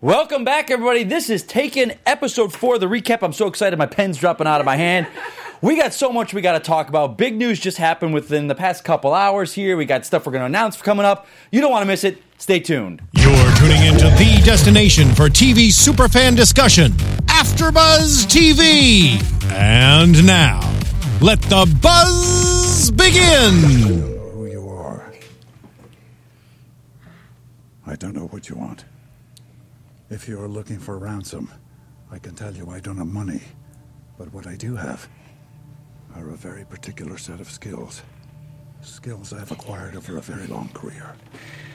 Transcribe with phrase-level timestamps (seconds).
[0.00, 1.02] Welcome back, everybody.
[1.02, 3.20] This is Taken episode four, the recap.
[3.20, 3.76] I'm so excited.
[3.80, 5.08] My pen's dropping out of my hand.
[5.60, 7.18] We got so much we got to talk about.
[7.18, 9.76] Big news just happened within the past couple hours here.
[9.76, 11.26] We got stuff we're going to announce coming up.
[11.50, 12.22] You don't want to miss it.
[12.38, 13.02] Stay tuned.
[13.14, 16.92] You're tuning into the destination for TV superfan discussion,
[17.26, 19.20] AfterBuzz TV.
[19.50, 20.60] And now,
[21.20, 23.64] let the buzz begin.
[24.32, 25.12] who you are.
[27.84, 28.84] I don't know what you want.
[30.10, 31.50] If you are looking for ransom,
[32.10, 33.42] I can tell you I don't have money.
[34.16, 35.06] But what I do have
[36.16, 38.02] are a very particular set of skills.
[38.80, 41.14] Skills I've acquired over a very long career.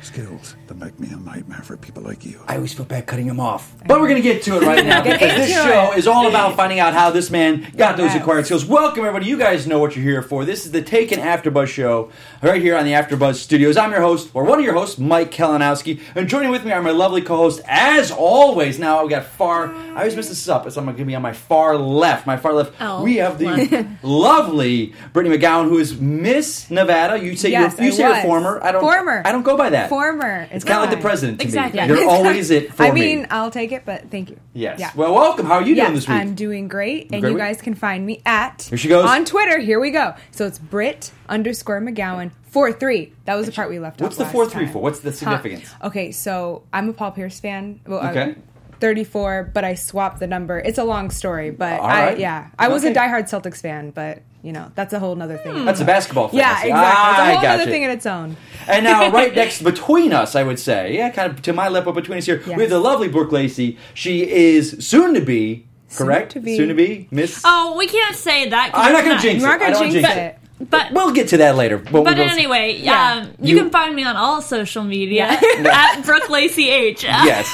[0.04, 2.42] Skills that make me a nightmare for people like you.
[2.48, 3.74] I always feel bad cutting him off.
[3.88, 6.58] But we're going to get to it right now because this show is all about
[6.58, 8.66] finding out how this man got those acquired skills.
[8.66, 9.28] Welcome, everybody.
[9.28, 10.44] You guys know what you're here for.
[10.44, 13.78] This is the Taken AfterBuzz show right here on the AfterBuzz Studios.
[13.78, 16.02] I'm your host, or one of your hosts, Mike Kalinowski.
[16.16, 18.78] And joining with me are my lovely co-host, as always.
[18.80, 19.74] Now we got far.
[19.74, 20.68] I always mess this up.
[20.68, 22.28] It's I'm going to be on my far left.
[22.28, 22.74] My far left.
[22.82, 27.24] Oh, we have the lovely Brittany McGowan, who is Miss Nevada.
[27.24, 28.24] You say Yes, you're, you I say you're was.
[28.24, 28.64] former.
[28.64, 28.82] I don't.
[28.82, 29.22] Former.
[29.26, 29.93] I don't go by that.
[29.94, 30.48] Former.
[30.52, 31.80] It's kind of like the president to Exactly.
[31.82, 31.88] me.
[31.88, 33.02] You're always it for I me.
[33.16, 34.40] mean, I'll take it, but thank you.
[34.54, 34.80] Yes.
[34.80, 34.90] Yeah.
[34.96, 35.46] Well, welcome.
[35.46, 36.18] How are you yes, doing this week?
[36.18, 37.44] I'm doing great, and Great you week?
[37.44, 39.06] guys can find me at Here she goes.
[39.08, 39.60] on Twitter.
[39.60, 40.16] Here we go.
[40.32, 43.14] So it's Brit underscore McGowan four three.
[43.26, 44.06] That was the part we left off.
[44.06, 44.80] What's the last four three for?
[44.82, 45.16] What's the Huh.
[45.16, 45.70] significance?
[45.84, 47.80] Okay, so I'm a Paul Pierce fan.
[47.86, 48.22] Well, uh, Okay.
[48.24, 48.44] I'm
[48.80, 50.58] 34, but I swapped the number.
[50.60, 52.92] It's a long story, but I yeah, I was Okay.
[52.94, 55.66] a diehard Celtics fan, but you know that's a whole nother thing.
[55.66, 56.40] That's a basketball thing.
[56.40, 56.70] yeah, exactly.
[56.72, 57.62] It's Ah, a I whole gotcha.
[57.64, 58.38] other thing in its own.
[58.68, 61.86] And now, right next between us, I would say, yeah, kind of to my left,
[61.86, 62.56] but between us here, Yes.
[62.58, 63.78] we have the lovely Brooke Lacey.
[63.94, 66.32] She is soon to be, Soon correct?
[66.34, 66.58] to be.
[66.58, 67.42] Soon to be Miss.
[67.46, 68.72] Oh, we can't say that.
[68.74, 70.38] I'm not going to jinx You're not gonna I don't jinx jinx it.
[70.70, 71.78] But We'll get to that later.
[71.78, 73.14] But, but we'll anyway, Yeah.
[73.26, 75.70] um, you, You- can find me on all social media Yeah.
[75.98, 77.04] at Brooke Lacey H.
[77.04, 77.50] Yes.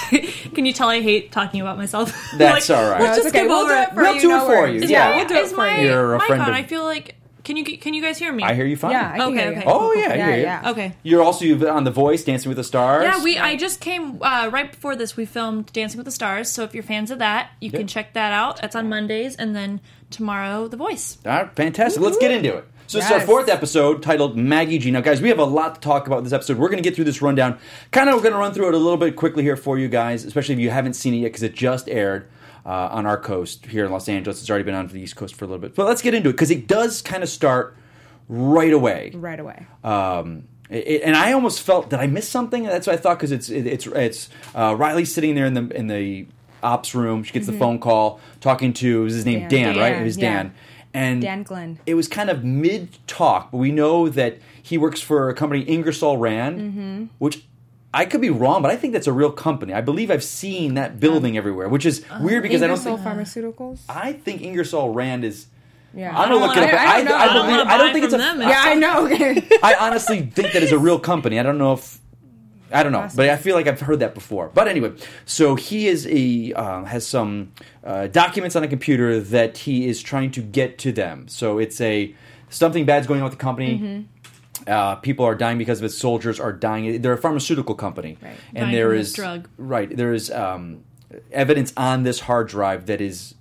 [0.53, 2.09] can you tell I hate talking about myself?
[2.37, 3.01] That's Like, all right.
[3.01, 3.43] Let's No, just okay.
[3.43, 3.81] give We'll over do it.
[3.83, 4.21] it for We'll you.
[4.21, 4.81] do it for you.
[4.81, 5.09] Is Yeah.
[5.09, 5.87] my, we'll do it is for my you.
[5.87, 6.49] You're a mic friend on?
[6.49, 7.15] of- I feel like
[7.45, 8.43] can you can you guys hear me?
[8.43, 8.91] I hear you fine.
[8.91, 9.57] Yeah, I can Okay, hear you.
[9.57, 9.63] okay.
[9.65, 10.41] Oh yeah, I Yeah, hear you.
[10.43, 10.69] yeah.
[10.69, 10.93] Okay.
[11.01, 13.05] You're also you've on The Voice, Dancing with the Stars.
[13.05, 13.39] Yeah, we.
[13.39, 15.17] I just came uh, right before this.
[15.17, 17.79] We filmed Dancing with the Stars, so if you're fans of that, you Yep.
[17.79, 18.61] can check that out.
[18.61, 19.81] That's on Mondays, and then
[20.11, 21.17] tomorrow, The Voice.
[21.25, 22.03] All right, fantastic.
[22.03, 22.65] Let's get into it.
[22.89, 24.89] So this is our fourth episode titled Maggie G.
[24.89, 26.57] Now, guys, we have a lot to talk about in this episode.
[26.57, 27.59] We're going to get through this rundown.
[27.91, 30.25] Kind of, going to run through it a little bit quickly here for you guys,
[30.25, 32.27] especially if you haven't seen it yet because it just aired
[32.65, 34.41] uh, on our coast here in Los Angeles.
[34.41, 35.75] It's already been on for the East Coast for a little bit.
[35.75, 37.77] But let's get into it because it does kind of start
[38.27, 39.11] right away.
[39.13, 39.67] Right away.
[39.83, 42.63] Um, it, and I almost felt did I miss something?
[42.63, 45.67] That's what I thought because it's it, it's it's uh, Riley sitting there in the
[45.75, 46.25] in the
[46.63, 47.23] ops room.
[47.23, 49.77] She gets the phone call talking to is his name Dan, Dan.
[49.77, 50.01] right?
[50.01, 50.33] It was yeah.
[50.33, 50.53] Dan.
[50.93, 51.79] And Dan Glenn.
[51.85, 55.61] It was kind of mid talk, but we know that he works for a company
[55.61, 57.05] Ingersoll Rand, Mm-hmm.
[57.19, 57.45] which.
[57.91, 59.73] I could be wrong, but I think that's a real company.
[59.73, 63.07] I believe I've seen that building everywhere, which is weird because I don't Ingersoll think
[63.17, 63.79] Pharmaceuticals.
[63.89, 65.47] I think Ingersoll Rand is.
[65.95, 66.15] Yeah.
[66.15, 66.73] I'm gonna look it up.
[66.79, 67.11] I- I I, don't.
[67.11, 68.19] I, I don't believe, I don't think it's a.
[68.19, 68.47] from them.
[68.47, 69.07] yeah, I know.
[69.63, 71.39] I honestly think that is a real company.
[71.39, 71.99] I don't know if
[72.71, 74.49] I don't know, but I feel like I've heard that before.
[74.53, 74.93] But anyway,
[75.25, 77.51] so he is a um, has some
[77.83, 81.27] uh, documents on a computer that he is trying to get to them.
[81.27, 82.13] So it's a
[82.49, 83.79] something bad's going on with the company.
[83.79, 84.69] Mm-hmm.
[84.69, 85.89] Uh, people are dying because of it.
[85.89, 87.01] Soldiers are dying.
[87.01, 88.35] They're a pharmaceutical company, Right.
[88.53, 89.47] and Dying there is drug.
[89.57, 89.95] right.
[89.95, 90.83] There is um,
[91.31, 93.35] evidence on this hard drive that is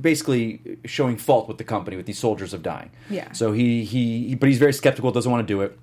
[0.00, 2.90] basically showing fault with the company with these soldiers of dying.
[3.10, 3.32] Yeah.
[3.32, 5.78] So he he but he's very skeptical, doesn't want to do it.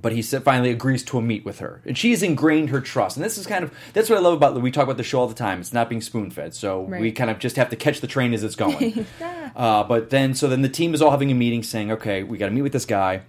[0.00, 3.16] But he finally agrees to a meet with her, and she has ingrained her trust.
[3.16, 5.20] And this is kind of that's what I love about we talk about the show
[5.20, 5.60] all the time.
[5.60, 8.34] It's not being spoon fed, so we kind of just have to catch the train
[8.34, 9.06] as it's going.
[9.56, 12.36] uh, but then so then the team is all having a meeting, saying, "Okay, we
[12.36, 13.22] got to meet with this guy."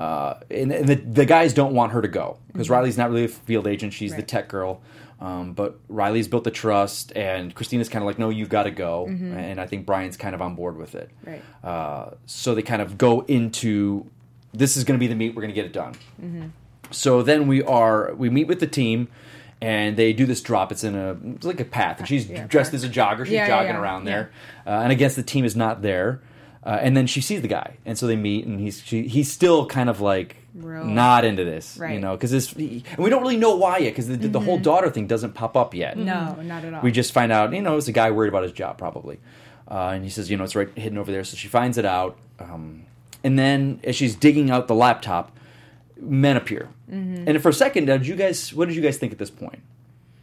[0.00, 3.24] Uh, and and the, the guys don't want her to go because Riley's not really
[3.24, 4.80] a field agent; she's the tech girl.
[5.20, 8.70] Um, but Riley's built the trust, and Christina's kind of like, "No, you've got to
[8.70, 11.10] go." And I think Brian's kind of on board with it.
[11.24, 11.42] Right.
[11.62, 14.08] Uh, so they kind of go into
[14.58, 15.34] this is going to be the meet.
[15.34, 16.52] We're going to get it done.
[16.90, 19.08] So then we are we meet with the team,
[19.60, 20.72] and they do this drop.
[20.72, 23.24] It's in a it's like a path, and she's Yeah, dressed as a jogger.
[23.24, 23.80] She's Yeah, jogging yeah.
[23.80, 24.30] around there,
[24.66, 26.20] uh, and I guess the team is not there.
[26.64, 29.30] Uh, and then she sees the guy, and so they meet, and he's she, he's
[29.30, 31.92] still kind of like Real- not into this, you Right.
[31.92, 32.00] Mm-hmm.
[32.02, 34.90] know, because this and we don't really know why yet, because the, the whole daughter
[34.90, 35.96] thing doesn't pop up yet.
[35.96, 36.82] no, not at all.
[36.82, 39.18] We just find out, you know, it's a guy worried about his job, probably.
[39.70, 41.22] Uh, and he says, you know, it's right hidden over there.
[41.24, 42.18] So she finds it out.
[42.40, 42.84] Um,
[43.28, 45.36] and then as she's digging out the laptop,
[46.00, 46.68] men appear.
[46.90, 47.28] Mm-hmm.
[47.28, 49.60] And for a second, did you guys, what did you guys think at this point?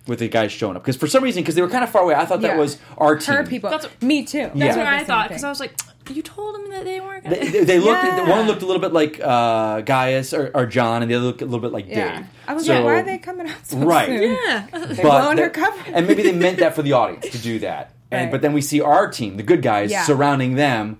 [0.07, 0.81] With the guys showing up?
[0.83, 2.77] Because for some reason, because they were kind of far away, I thought that was
[2.97, 3.35] our team.
[3.35, 3.69] her people.
[3.69, 4.37] That's- Me too.
[4.39, 4.51] Yeah.
[4.53, 5.73] That's what I thought because I was like,
[6.09, 7.35] You told them that they weren't gonna.
[7.37, 8.03] They, they, they looked.
[8.03, 8.29] Yeah.
[8.29, 11.41] One looked a little bit like uh, Gaius or, or John, and the other looked
[11.41, 12.17] a little bit like Yeah.
[12.17, 12.25] Dave.
[12.47, 14.05] I was So- like, why are they coming out so Right.
[14.07, 14.37] soon?
[14.47, 14.67] yeah.
[14.71, 15.83] They but blowing her cover.
[15.87, 17.91] and maybe they meant that for the audience to do that.
[18.11, 18.31] And Right.
[18.31, 20.03] but then we see our team, the good guys, Yeah.
[20.03, 20.99] surrounding them,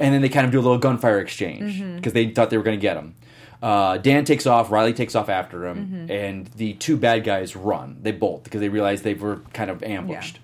[0.00, 1.96] and then they kind of do a little gunfire exchange Mm-hmm.
[1.96, 3.14] because they thought they were going to get him.
[3.62, 6.10] Uh, Dan takes off, Riley takes off after him, Mm-hmm.
[6.10, 7.98] and the two bad guys run.
[8.02, 10.38] They bolt because they realize they were kind of ambushed.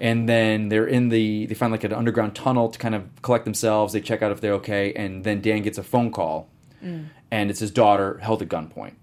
[0.00, 3.44] And then they're in the they find like an underground tunnel to kind of collect
[3.44, 3.92] themselves.
[3.92, 6.48] They check out if they're okay, and then Dan gets a phone call,
[6.82, 7.08] Mm.
[7.30, 8.94] and it's his daughter held at gunpoint.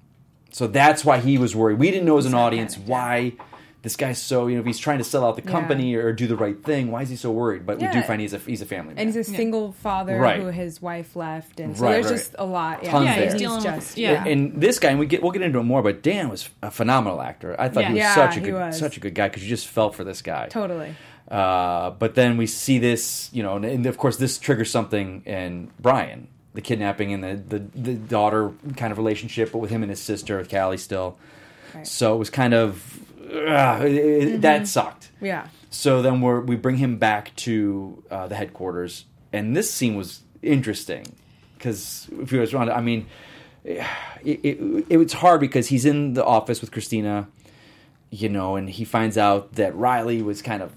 [0.51, 1.78] So that's why he was worried.
[1.78, 2.84] We didn't know as an audience yeah.
[2.88, 3.34] why
[3.88, 5.51] this guy's so you know if he's trying to sell out the Yeah.
[5.51, 6.92] company or do the right thing.
[6.92, 7.66] Why is he so worried?
[7.66, 9.00] But we do find he's a he's a family man.
[9.07, 10.42] And he's a single father Right.
[10.42, 12.12] who his wife left, and so Right, there's right.
[12.18, 12.84] just a lot.
[12.84, 13.24] Yeah, Tons Yeah, there.
[13.24, 14.25] he's he's dealing with- just yeah.
[14.25, 16.69] and this guy, and we get we'll get into it more, but Dan was a
[16.69, 17.56] phenomenal actor.
[17.57, 17.88] I thought Yeah.
[17.88, 18.78] he was Yeah, such a good was.
[18.78, 20.48] such a good guy because you just felt for this guy.
[20.50, 20.95] totally.
[21.31, 25.22] Uh, but then we see this, you know, and, and of course this triggers something
[25.25, 29.84] in Brian, the kidnapping and the, the, the daughter kind of relationship, but with him
[29.84, 31.18] and his sister, with Callie still.
[31.75, 31.86] Right.
[31.86, 33.01] So it was kind of
[33.31, 35.09] uh, it- it- that sucked.
[35.21, 35.47] Yeah.
[35.69, 40.21] So then we're, we bring him back to uh, the headquarters, and this scene was
[40.41, 41.06] interesting
[41.57, 43.06] because if you was around, I mean,
[43.63, 43.83] it,
[44.24, 47.27] it, it was hard because he's in the office with Christina,
[48.09, 50.71] you know, and he finds out that Riley was kind of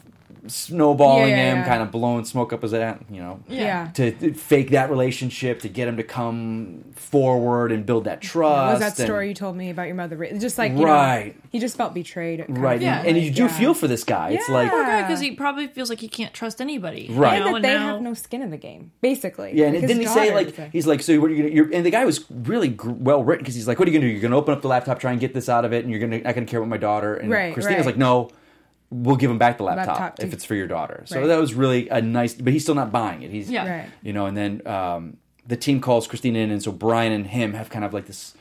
[0.47, 1.67] snowballing Yeah, yeah, him, yeah.
[1.67, 3.91] kind of blowing smoke up his ass, you know, Yeah.
[3.95, 8.73] to, to fake that relationship to get him to come forward and build that trust.
[8.73, 10.17] was that and- story you told me about your mother?
[10.39, 11.35] Just like you Right.
[11.37, 12.45] know, he just felt betrayed.
[12.49, 12.81] right?
[12.81, 12.99] Yeah.
[13.01, 13.49] And, and you do yeah.
[13.49, 14.31] feel for this guy.
[14.31, 17.03] It's like Poor because he probably feels like he can't trust anybody.
[17.11, 17.41] you Right.
[17.43, 19.53] and that they now- have no skin in the game, basically.
[19.55, 21.55] Yeah, and Like, didn't he say like is he's like, so what are you gonna?
[21.55, 23.99] You're, and the guy was really gr- well written because he's like, what are you
[23.99, 24.13] gonna do?
[24.13, 26.01] You're gonna open up the laptop, try and get this out of it, and you're
[26.01, 27.15] gonna not gonna care about my daughter.
[27.15, 27.87] And Right, Christina's right.
[27.87, 28.31] like, no,
[28.91, 31.03] we'll give him back the laptop, Laptop if it's for your daughter.
[31.07, 31.27] So Right.
[31.29, 33.31] that was really a nice, but he's still not buying it.
[33.31, 33.69] He's Yeah.
[33.81, 33.89] Right.
[34.03, 35.17] you know, and then um,
[35.47, 38.35] the team calls Christina in, and so Brian and him have kind of like this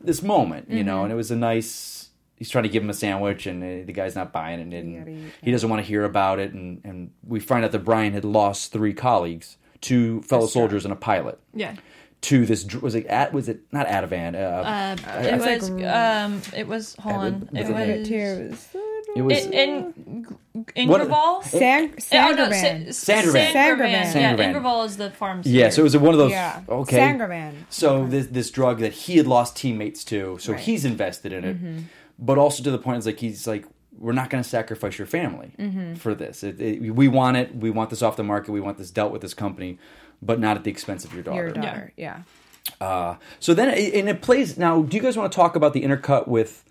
[0.00, 0.86] this moment, you Mm-hmm.
[0.86, 2.10] know, and it was a nice.
[2.36, 5.30] He's trying to give him a sandwich, and uh, the guy's not buying it, and
[5.42, 6.52] he doesn't want to hear about it.
[6.52, 10.92] And, and we find out that Brian had lost three colleagues, two fellow soldiers, and
[10.92, 11.76] a pilot Yeah.
[12.20, 12.66] to this.
[12.74, 13.32] Was it at?
[13.32, 14.34] Was it not Ativan?
[14.34, 16.42] Uh, Uh, It it was like um.
[16.54, 16.94] It was.
[17.00, 17.40] Hold Uh, on.
[17.40, 18.76] was It it- was.
[19.16, 19.44] Tears.
[19.46, 19.54] it was.
[19.54, 20.26] In,
[20.74, 21.42] in What- Ingerval.
[21.44, 22.92] Sang- Oh, no, Sangervan.
[22.94, 23.52] Sa- Sangervan.
[23.52, 23.52] Sangervan.
[23.52, 23.90] Sangervan.
[23.90, 24.54] Yeah, Sangervan.
[24.54, 25.50] Ingerval is the pharmacy.
[25.50, 26.30] yeah, so it was one of those.
[26.30, 26.60] Yeah.
[26.68, 26.98] Okay.
[26.98, 27.52] Sangervan.
[27.70, 30.60] So this this drug that he had lost teammates to, so Right.
[30.60, 31.56] he's invested in it,
[32.18, 33.66] but also to the point it's like he's like,
[33.98, 35.52] we're not going to sacrifice your family
[35.98, 36.42] for this.
[36.42, 37.54] It, it, we want it.
[37.56, 38.50] We want this off the market.
[38.52, 39.78] We want this dealt with this company,
[40.22, 41.36] but not at the expense of your daughter.
[41.44, 41.92] Your daughter.
[41.96, 42.22] Yeah.
[42.80, 44.58] Uh, so then, and it plays.
[44.58, 46.64] Now, do you guys want to talk about the intercut with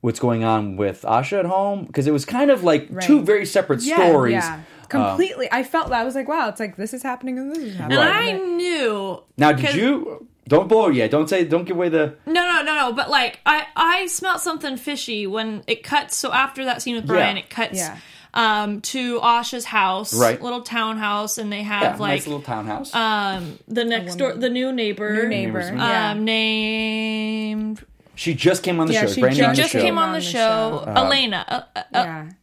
[0.00, 1.84] what's going on with Asha at home?
[1.84, 3.04] Because it was kind of like Right.
[3.04, 4.34] two very separate Yeah, stories.
[4.34, 4.60] Yeah.
[4.88, 5.48] Completely.
[5.52, 6.00] I felt that.
[6.00, 7.98] I was like, wow, it's like this is happening and this is happening.
[7.98, 8.34] And Right.
[8.34, 9.22] I knew.
[9.36, 10.26] Now, did you?
[10.48, 11.10] Don't blow yet.
[11.10, 11.44] Don't say.
[11.44, 12.14] Don't give away the.
[12.24, 12.92] No, no, no, no.
[12.94, 16.16] But like, I I smelled something fishy when it cuts.
[16.16, 17.42] So after that scene with Brian, Yeah.
[17.42, 17.76] it cuts.
[17.76, 17.96] Yeah.
[18.32, 20.40] Um, to Asha's house, Right.
[20.40, 22.94] Little townhouse, and they have Yeah, like nice little townhouse.
[22.94, 25.58] um the next door, the new neighbor, New neighbor.
[25.60, 25.70] Neighbors.
[25.78, 26.10] Yeah.
[26.12, 27.84] um, named
[28.18, 29.12] she just came on the Yeah, show.
[29.12, 29.80] she brand new on the just show.
[29.80, 30.82] came on On the the show.
[30.84, 30.92] show.
[30.96, 31.82] Elena, uh, uh,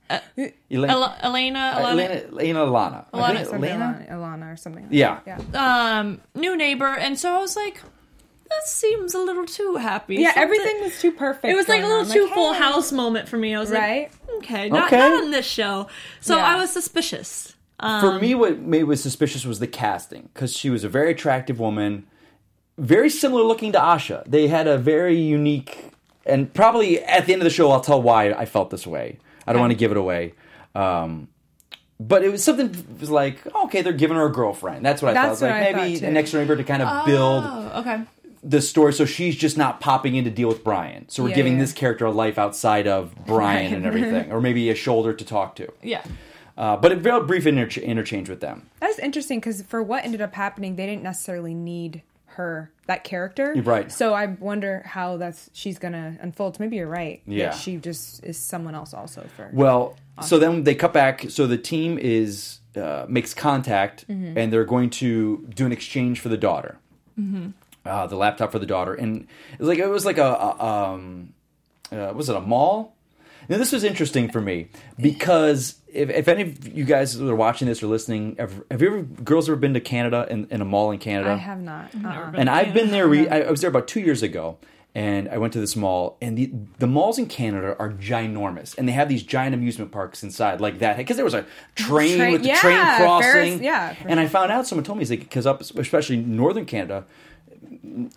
[0.09, 0.47] uh, yeah.
[0.71, 3.05] Elena, Ele- Elena, uh, Elena, Elena, Elena Alana.
[3.13, 3.35] I Alana.
[3.35, 4.05] think Something Elena?
[4.09, 4.83] Alana, Alana or something.
[4.83, 5.19] Like Yeah.
[5.25, 5.41] That.
[5.53, 5.99] Yeah.
[5.99, 7.81] um, new neighbor, and so I was like,
[8.49, 10.15] this seems a little too happy.
[10.15, 11.45] Yeah, Something- everything was too perfect.
[11.51, 12.17] It was like a going little on.
[12.17, 12.59] too Like, full hey.
[12.59, 13.53] house moment for me.
[13.55, 14.09] I was Right?
[14.29, 14.97] like, okay, not, Okay.
[14.97, 15.87] not on this show.
[16.21, 16.45] So Yeah.
[16.53, 17.51] I was suspicious.
[17.81, 21.11] Um, For me, what made was suspicious was the casting because she was a very
[21.11, 22.05] attractive woman,
[22.77, 24.23] very similar looking to Asha.
[24.25, 25.91] They had a very unique,
[26.25, 29.19] and probably at the end of the show, I'll tell why I felt this way.
[29.47, 30.33] I don't want to give it away.
[30.73, 31.27] Um,
[31.99, 34.85] but it was something it was like, okay, they're giving her a girlfriend.
[34.85, 35.25] That's what I thought.
[35.25, 36.05] I was like, I maybe thought, too.
[36.07, 38.01] an extra neighbor to kind of build Oh, okay.
[38.43, 41.07] the story so she's just not popping in to deal with Brian.
[41.07, 41.59] So we're Yeah, giving yeah.
[41.59, 45.55] this character a life outside of Brian and everything, or maybe a shoulder to talk
[45.55, 45.71] to.
[45.81, 46.03] Yeah.
[46.57, 48.69] Uh, but a very brief inter- interchange with them.
[48.81, 52.01] That's interesting because for what ended up happening, they didn't necessarily need
[52.35, 53.53] her that character.
[53.57, 53.91] Right.
[53.91, 56.59] So I wonder how that's she's gonna unfold.
[56.59, 57.21] Maybe you're right.
[57.25, 57.51] that Yeah.
[57.51, 59.49] she just is someone else also for.
[59.53, 61.25] Well, so then they cut back.
[61.29, 64.37] So the team is uh, makes contact, Mm-hmm.
[64.37, 66.77] and they're going to do an exchange for the daughter,
[67.85, 70.63] uh, the laptop for the daughter, and it was like it was like a, a
[70.65, 71.33] um,
[71.91, 72.95] uh, was it a mall?
[73.47, 77.35] Now this was interesting for me because if, if any of you guys that are
[77.35, 80.61] watching this or listening, ever, have you ever girls ever been to Canada in, in
[80.61, 81.31] a mall in Canada?
[81.31, 81.93] I have not.
[81.95, 82.31] Uh-uh.
[82.35, 83.07] and I've been there.
[83.07, 84.57] Re- I I was there about two years ago,
[84.93, 88.87] and I went to this mall, and the the malls in Canada are ginormous, and
[88.87, 92.31] they have these giant amusement parks inside, like that, because there was a train Train-
[92.33, 93.95] with the yeah, train crossing, Ferris- yeah.
[94.05, 97.05] And I found out someone told me it's like because up, especially northern Canada,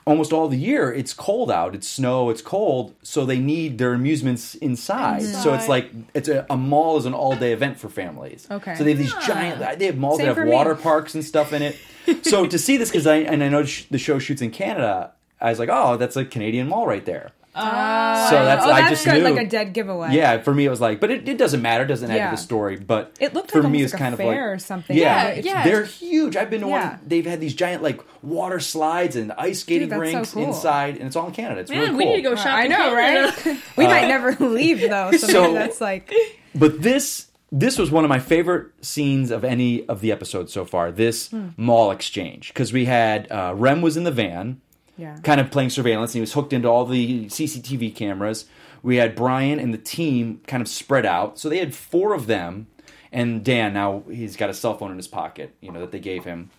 [0.07, 3.93] almost all the year it's cold out, it's snow, it's cold, so they need their
[3.93, 5.23] amusements inside.
[5.23, 8.47] So it's like it's a, a mall is an all day event for families.
[8.51, 8.75] Okay.
[8.75, 9.27] so they have these ah.
[9.27, 10.53] giant, they have malls Same that have me.
[10.53, 11.77] water parks and stuff in it.
[12.23, 15.13] so to see this because I and I know sh- the show shoots in Canada,
[15.41, 17.33] I was like, oh, that's a Canadian mall right there.
[17.59, 20.15] So that's oh, I that's just good, knew like a dead giveaway.
[20.15, 21.85] Yeah, for me it was like, but it, it doesn't matter.
[21.85, 22.31] It doesn't add Yeah.
[22.31, 22.77] to the story.
[22.77, 24.59] But It looked for like me almost it's like a kind of fair like or
[24.59, 24.97] something.
[24.97, 25.65] Yeah, Yeah, yeah.
[25.65, 26.37] they're huge.
[26.37, 26.91] I've been to Yeah.
[26.91, 27.01] one.
[27.07, 30.45] They've had these giant like water slides and ice skating that's so rinks cool.
[30.45, 31.61] inside, and it's all in Canada.
[31.61, 31.99] It's Man, really cool.
[31.99, 32.73] we need to go Uh, shopping.
[32.73, 33.35] I know, right?
[33.77, 35.11] we might never leave though.
[35.13, 36.13] So, so- that's like
[36.55, 40.65] But this this was one of my favorite scenes of any of the episodes so
[40.67, 40.91] far.
[40.93, 41.49] This Hmm.
[41.57, 44.61] mall exchange because we had uh, Rem was in the van,
[44.99, 45.17] Yeah.
[45.23, 48.45] kind of playing surveillance, and he was hooked into all the CCTV cameras.
[48.83, 52.27] We had Brian and the team kind of spread out, so they had four of
[52.27, 52.67] them,
[53.13, 56.01] and Dan now he's got a cell phone in his pocket, you know that they
[56.01, 56.51] gave him.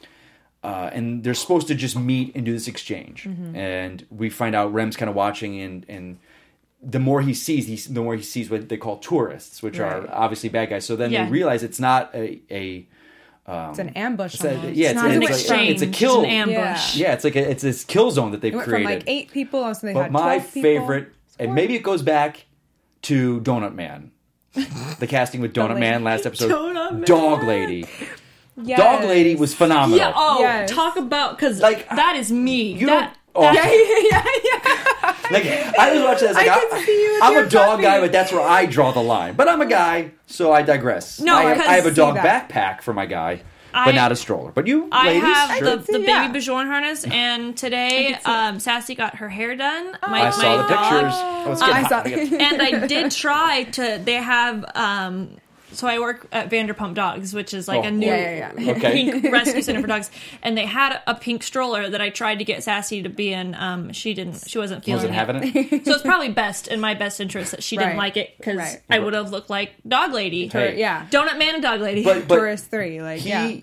[0.64, 3.56] Uh, and they're supposed to just meet and do this exchange, Mm-hmm.
[3.56, 6.18] and we find out Rem's kind of watching, and and
[6.82, 9.92] the more he sees, he, the more he sees what they call tourists, which Right.
[9.92, 10.86] are obviously bad guys.
[10.86, 11.26] So then Yeah.
[11.26, 12.88] they realize it's not a, a
[13.50, 14.36] Um, it's an ambush.
[14.36, 15.70] it's a- yeah, it's, not it's, an like- exchange.
[15.72, 16.24] it's a kill.
[16.24, 16.96] It's an ambush.
[16.98, 18.86] Yeah, it's like a, it's this kill zone that they've It went created.
[18.88, 20.62] from like eight people, also they but had my 12 people.
[20.62, 22.46] favorite, and maybe it goes back
[23.04, 24.12] to Donut Man,
[25.00, 25.80] the casting with Donut.
[25.80, 26.52] Man last episode.
[26.52, 27.02] Donut Man.
[27.02, 27.86] Dog Lady,
[28.62, 28.78] Yes.
[28.80, 29.98] Dog Lady was phenomenal.
[29.98, 30.12] Yeah.
[30.14, 30.70] Oh, Yes.
[30.70, 32.74] talk about because Like, that is me.
[32.74, 33.18] you that, don't.
[33.36, 35.16] Oh, Yeah, yeah, yeah.
[35.32, 37.50] Like I was watching this, like I I can see you with am your a
[37.50, 37.84] dog puppy.
[37.84, 39.36] guy, but that's where I draw the line.
[39.36, 41.20] But I'm a guy, so I digress.
[41.20, 42.50] No, I have, because- I have a dog that.
[42.50, 44.52] backpack for my guy, I- but not a stroller.
[44.52, 45.76] But you, I ladies, have sure.
[45.78, 46.30] the, the Yeah.
[46.32, 49.96] BabyBjörn harness, and today um, Sassy got her hair done.
[50.08, 51.14] My, I saw my the dog- pictures.
[51.16, 51.90] Oh, it's getting I hot.
[51.90, 54.02] saw- I get- and I did try to.
[54.04, 54.66] They have.
[54.74, 55.38] Um,
[55.72, 58.72] so I work at Vanderpump Dogs, which is like Oh, a new Yeah, yeah, yeah.
[58.78, 58.92] Okay.
[58.92, 60.10] pink rescue center for dogs.
[60.42, 63.56] And they had a pink stroller that I tried to get Sassy to be in.
[63.56, 64.44] Um, she didn't.
[64.48, 65.14] She wasn't feeling Wasn't
[65.46, 65.54] it.
[65.54, 65.86] having it.
[65.86, 68.82] So it's probably best in my best interest that she didn't like it because Right.
[68.90, 70.48] I would have looked like Dog Lady.
[70.48, 70.78] Hey.
[70.80, 71.06] yeah.
[71.12, 72.04] Donut Man and Dog Lady.
[72.04, 73.60] But but Tourist three, like he, yeah.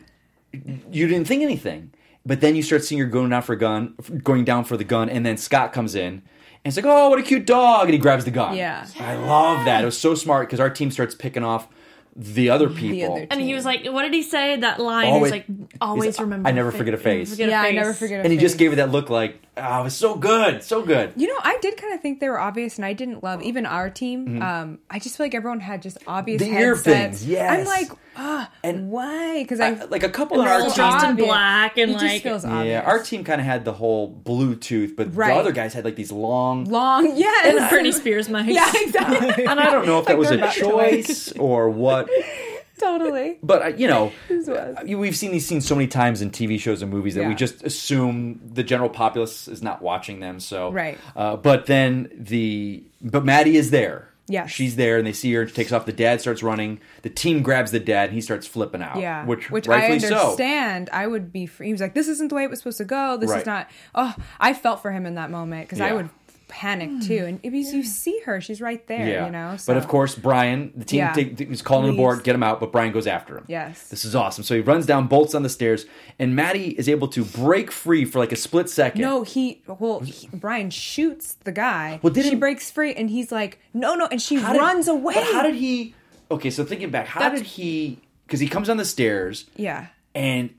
[0.91, 1.93] you didn't think anything.
[2.25, 3.95] But then you start seeing her going down for a gun,
[4.25, 6.23] going down for the gun, and then Scott comes in.
[6.65, 7.85] And it's like, oh, what a cute dog.
[7.85, 8.57] And he grabs the gun.
[8.57, 8.85] Yeah.
[8.99, 9.83] I love that.
[9.83, 11.69] It was so smart because our team starts picking off
[12.17, 13.15] the other people.
[13.15, 15.45] other and he was like, "What did he say?" That line Oh, is it- like,
[15.81, 17.31] "Always remember." I never fa- forget a face.
[17.31, 18.21] forget a yeah, I never forget.
[18.21, 20.63] A and he just gave her that look like, oh, it was so good.
[20.63, 21.13] So good.
[21.17, 23.67] You know, I did kind of think they were obvious, and I didn't love even
[23.67, 24.43] our team.
[24.43, 26.51] Um, I just feel like everyone had just obvious Mm-hmm.
[26.55, 26.85] The headsets.
[26.85, 27.59] things, yes.
[27.61, 29.43] I'm like, ah, And- why?
[29.43, 30.77] Because I like a couple and in our they're team.
[30.91, 32.67] dressed in black and it just like feels obvious.
[32.67, 35.35] Yeah, our team kind of had the whole Bluetooth, but Right.
[35.35, 36.65] the other guys had like these long.
[36.65, 38.53] long, yes, Britney Spears mics.
[38.53, 42.09] yeah, exactly, And I don't know if that was a choice or what,
[42.81, 43.39] totally.
[43.43, 44.13] but uh, you know,
[44.49, 47.35] uh, we've seen these scenes so many times in TV shows and movies that we
[47.35, 50.41] just assume the general populace is not watching them.
[50.41, 50.99] So, Right.
[51.15, 54.09] Uh, but then the but Maddie is there.
[54.29, 55.43] Yeah, she's there, and they see her.
[55.43, 55.87] and She takes off.
[55.87, 56.81] The dad starts running.
[57.03, 58.97] The team grabs the dad, and he starts flipping out.
[58.99, 60.17] Yeah, which, which I rightfully so.
[60.19, 60.91] understand.
[60.93, 61.47] I would be.
[61.47, 61.67] Free.
[61.69, 63.17] He was like, "This isn't the way it was supposed to go.
[63.19, 63.41] This Right.
[63.43, 66.11] is not." Oh, I felt for him in that moment because I would
[66.49, 67.01] panic hmm.
[67.01, 67.25] too.
[67.27, 69.07] And because you see her, she's right there.
[69.07, 69.57] Yeah, You know.
[69.67, 71.13] but of course, Brian, the team Yeah.
[71.13, 73.45] take, is calling the board, get him out, but Brian goes after him.
[73.49, 73.89] Yes.
[73.89, 74.45] this is awesome.
[74.45, 75.87] So he runs down, bolts on the stairs,
[76.19, 79.01] and Maddie is able to break free for like a split second.
[79.01, 82.01] No, he well, he, Brian shoots the guy.
[82.03, 84.89] Well, didn't- she breaks free, and he's like, "No, no!" And she How did- runs
[84.89, 85.15] away.
[85.15, 85.95] How did he?
[86.31, 87.99] Okay, so thinking back, how That's- did he?
[88.27, 90.51] Because he comes down the stairs, Yeah, and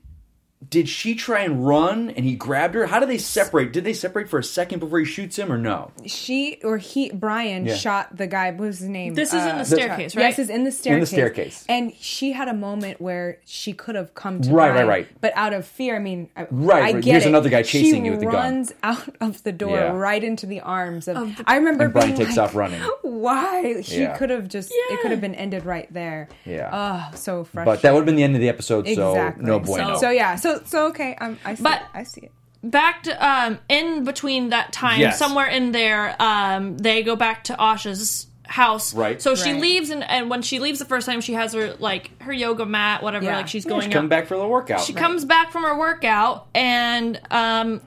[0.70, 2.86] did she try and run, and he grabbed her?
[2.86, 3.72] How did they separate?
[3.72, 5.92] Did they separate for a second before he shoots him, or no?
[6.06, 7.74] she or he, Brian, Yeah.
[7.76, 8.50] shot the guy.
[8.50, 9.14] What was his name?
[9.14, 10.22] This is in the Uh, staircase, right?
[10.24, 10.94] Yes, is in the staircase.
[10.96, 11.64] In the staircase.
[11.68, 15.08] And she had a moment where she could have come to Right, Brian, right, right.
[15.20, 17.04] But out of fear, I mean, I- Right, I right.
[17.04, 17.28] get Here's it.
[17.28, 18.34] another guy chasing she you with the gun.
[18.34, 19.92] runs out of the door Yeah.
[19.96, 21.40] right into the arms of.
[21.46, 22.80] I remember And Brian being takes like, off running.
[23.02, 24.16] Why he Yeah.
[24.16, 26.28] could have just it could have been ended right there.
[26.44, 26.70] Yeah.
[26.72, 27.64] Oh, so frustrating.
[27.74, 29.44] But that would have been the end of the episode, so exactly.
[29.44, 29.94] no bueno.
[29.94, 31.86] So, so yeah, so so okay, um, I see But- it.
[31.94, 32.32] I see it.
[32.62, 35.16] back to um in between that time Yes.
[35.18, 39.22] somewhere in there um they go back to asha's house Right.
[39.22, 39.60] so she Right.
[39.60, 42.66] leaves and, and when she leaves the first time she has her like her yoga
[42.66, 43.36] mat whatever Yeah.
[43.36, 44.80] like she's Yeah, going she come back for a little workout.
[44.80, 47.80] she comes back from her workout and um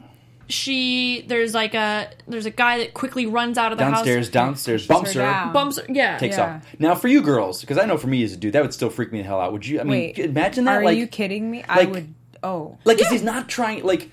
[0.48, 4.34] she there's like a there's a guy that quickly runs out of the downstairs, house
[4.34, 5.54] downstairs, downstairs, bumps her her, down.
[5.54, 6.56] bumps her- yeah takes Yeah.
[6.56, 6.66] off.
[6.80, 8.90] Now, for you girls, because I know for me as a dude, that would still
[8.90, 9.54] freak me the hell out.
[9.54, 9.80] Would you?
[9.80, 10.82] I mean, Wait, imagine that.
[10.82, 11.64] Are like, you kidding me?
[11.70, 12.14] I like- would.
[12.44, 13.84] Oh, like, 'cause he's not trying.
[13.84, 14.10] Like,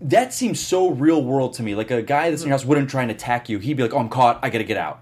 [0.00, 1.74] that seems so real world to me.
[1.74, 3.58] Like a guy that's in your house wouldn't try and attack you.
[3.58, 4.40] He'd be like, "Oh, I'm caught.
[4.42, 5.00] I got to get out."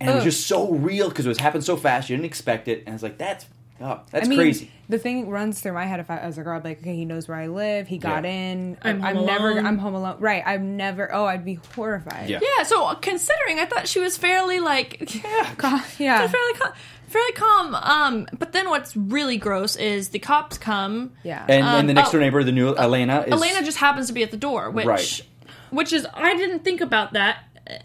[0.00, 2.08] And it was just so real because it was happened so fast.
[2.10, 3.46] You didn't expect it, and it's like that's
[3.82, 4.70] oh, that's I mean, crazy.
[4.88, 6.96] The thing runs through my head if I was a girl, I'd be like, okay,
[6.96, 7.86] he knows where I live.
[7.86, 8.30] He got Yeah.
[8.30, 8.78] in.
[8.82, 9.50] I'm I'm home never.
[9.50, 9.66] alone.
[9.66, 10.16] I'm home alone.
[10.18, 10.42] Right.
[10.44, 11.14] I'm never.
[11.14, 12.28] Oh, I'd be horrified.
[12.28, 12.40] Yeah.
[12.42, 14.98] Yeah, so considering I thought she was fairly like
[15.58, 16.26] Ca- yeah.
[16.26, 16.72] fairly calm,
[17.10, 17.74] fairly calm.
[17.74, 21.12] Um, but then what's really gross is the cops come.
[21.22, 21.42] Yeah.
[21.48, 22.12] And, and the Um, next oh.
[22.12, 24.86] door neighbor, the new Elena, is Elena just happens to be at the door, which
[24.86, 25.20] Right.
[25.70, 27.38] which is I didn't think about that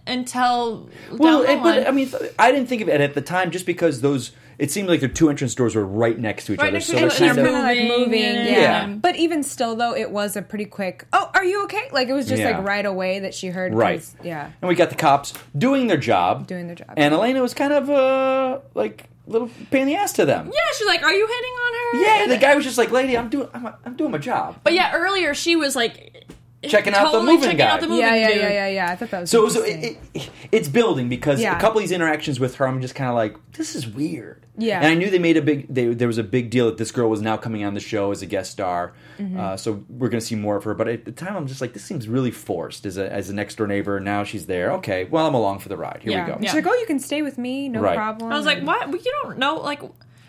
[0.07, 1.39] until well.
[1.39, 1.87] down the it- but line.
[1.87, 4.31] I mean, I didn't think of it at the time just because those.
[4.57, 6.85] It seemed like the two entrance doors were right next to each Right other, next
[6.85, 8.21] so each they're kind of they're kind of like moving moving.
[8.45, 8.87] Yeah.
[8.87, 8.87] Yeah.
[8.87, 11.05] But even still, though, it was a pretty quick.
[11.11, 11.89] Oh, are you okay?
[11.91, 12.55] Like it was just Yeah.
[12.59, 13.73] like right away that she heard.
[13.73, 14.01] Right.
[14.23, 14.51] Yeah.
[14.61, 16.47] And we got the cops doing their job.
[16.47, 16.93] Doing their job.
[16.95, 20.47] And Elena was kind of uh like a little pain in the ass to them.
[20.47, 22.91] yeah, she's like, "Are you hitting on her?" Yeah, And- the guy was just like,
[22.91, 26.34] "Lady, I'm doing I'm, I'm doing my job." But yeah, earlier she was like
[26.69, 27.65] Checking out the totally moving checking guy.
[27.67, 28.37] out the moving Yeah, yeah, dude.
[28.37, 28.91] yeah, yeah, yeah.
[28.91, 31.57] I thought that was So so it, it, it's building because Yeah.
[31.57, 34.45] a couple of these interactions with her, I'm just kind of like, this is weird.
[34.57, 34.77] Yeah.
[34.77, 35.67] And I knew they made a big.
[35.73, 38.11] They, there was a big deal that this girl was now coming on the show
[38.11, 38.93] as a guest star.
[39.19, 39.37] Mm-hmm.
[39.37, 40.73] Uh, so we're going to see more of her.
[40.73, 43.33] But at the time, I'm just like, this seems really forced as a as a
[43.33, 43.99] next door neighbor.
[43.99, 44.71] Now she's there.
[44.73, 45.99] Okay, well, I'm along for the ride.
[46.03, 46.25] Here yeah.
[46.25, 46.39] we go.
[46.41, 47.97] She's like, oh, you can stay with me, no Right.
[47.97, 48.31] problem.
[48.31, 48.89] I was like, "What?
[48.93, 49.81] You don't know?" Like,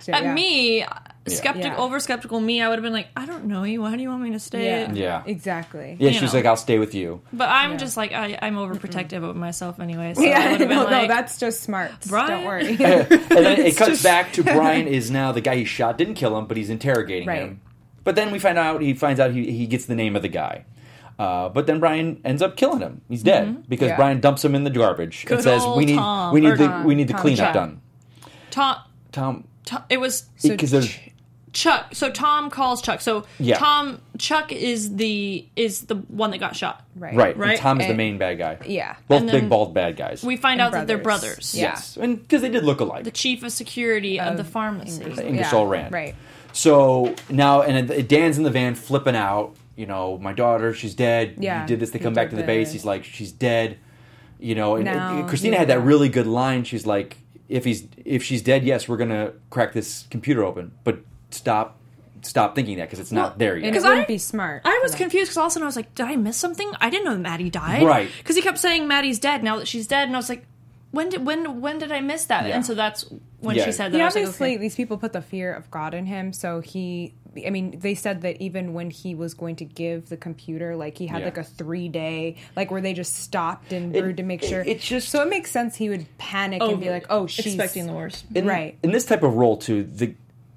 [0.06, 0.34] So, at yeah.
[0.34, 0.84] me,
[1.26, 1.76] skeptic, Yeah.
[1.76, 3.82] over skeptical me, I would have been like, "I don't know you.
[3.82, 4.92] Why do you want me to stay?" Yeah.
[4.92, 5.22] Yeah.
[5.26, 5.96] Exactly.
[5.98, 6.38] Yeah, you she's know.
[6.38, 7.20] like, I'll stay with you.
[7.32, 7.76] But I'm Yeah.
[7.78, 10.14] just like, I, I'm overprotective of myself anyway.
[10.14, 11.90] So I Yeah, would have been no, like, no, that's just smart.
[12.06, 12.30] Brian?
[12.30, 12.68] Don't worry.
[12.70, 15.98] and then it cuts just- back to Brian is now the guy he shot.
[15.98, 17.40] Didn't kill him, but he's interrogating Right.
[17.42, 17.60] him.
[18.04, 20.28] But then we find out he finds out he, he gets the name of the
[20.28, 20.64] guy.
[21.18, 23.00] Uh, but then Brian ends up killing him.
[23.08, 23.96] He's dead because Yeah.
[23.96, 26.32] Brian dumps him in the garbage and says, old "We need Tom.
[26.32, 26.84] we need the Tom.
[26.84, 27.54] we need the Tom cleanup Chuck.
[27.54, 27.80] done."
[28.50, 28.76] Tom,
[29.12, 29.82] Tom, Tom.
[29.90, 31.12] It was So because there's Ch-
[31.52, 31.94] Chuck.
[31.94, 33.00] So Tom calls Chuck.
[33.00, 33.58] So Yeah.
[33.58, 36.84] Tom, Chuck is the is the one that got shot.
[36.96, 37.14] right.
[37.16, 38.58] right, and Tom is the main bad guy.
[38.66, 38.96] Yeah.
[39.08, 40.22] both big bald bad guys.
[40.22, 41.34] We find And out that they're brothers.
[41.34, 41.54] brothers.
[41.54, 41.62] Yeah.
[41.70, 43.04] yes, and because they did look alike.
[43.04, 45.02] The chief of security of, Of the pharmacy.
[45.02, 45.24] Ingersoll.
[45.26, 45.92] Ingersoll Yeah, Rand.
[45.94, 46.14] Right.
[46.52, 49.54] So now, and Dan's in the van flipping out.
[49.76, 51.34] You know, my daughter, she's dead.
[51.38, 51.90] Yeah, you did this.
[51.90, 52.72] They you come back to the base.
[52.72, 53.76] He's like, she's dead.
[54.38, 55.58] You know, and, Now, and Christina yeah.
[55.60, 56.64] had that really good line.
[56.64, 57.16] She's like,
[57.48, 60.98] if he's if she's dead, yes, we're gonna crack this computer open, but
[61.30, 61.78] stop,
[62.22, 63.66] stop thinking that because it's not Well, there yet.
[63.66, 64.62] And it 'Cause wouldn't I- be smart.
[64.64, 64.98] I was Yeah.
[64.98, 66.70] confused because all of a sudden I was like, did I miss something?
[66.80, 67.84] I didn't know that Maddie died.
[67.84, 68.08] Right.
[68.18, 70.44] Because he kept saying Maddie's dead now that she's dead, and I was like,
[70.96, 72.46] when did when when did I miss that?
[72.48, 72.56] Yeah.
[72.56, 73.06] And so that's
[73.40, 73.64] when Yeah.
[73.66, 73.96] she said that.
[73.96, 74.56] He I was like, obviously, okay.
[74.56, 76.32] these people put the fear of God in him.
[76.32, 77.14] So he,
[77.46, 80.98] I mean, they said that even when he was going to give the computer, like
[80.98, 81.26] he had Yeah.
[81.26, 84.62] like a three day, like where they just stopped and It- to make it- sure.
[84.66, 87.46] it's just- so it makes sense he would panic and be oh, like, "Oh, she's
[87.54, 88.24] expecting the worst.
[88.34, 88.76] in, right.
[88.82, 90.14] in this type of role too the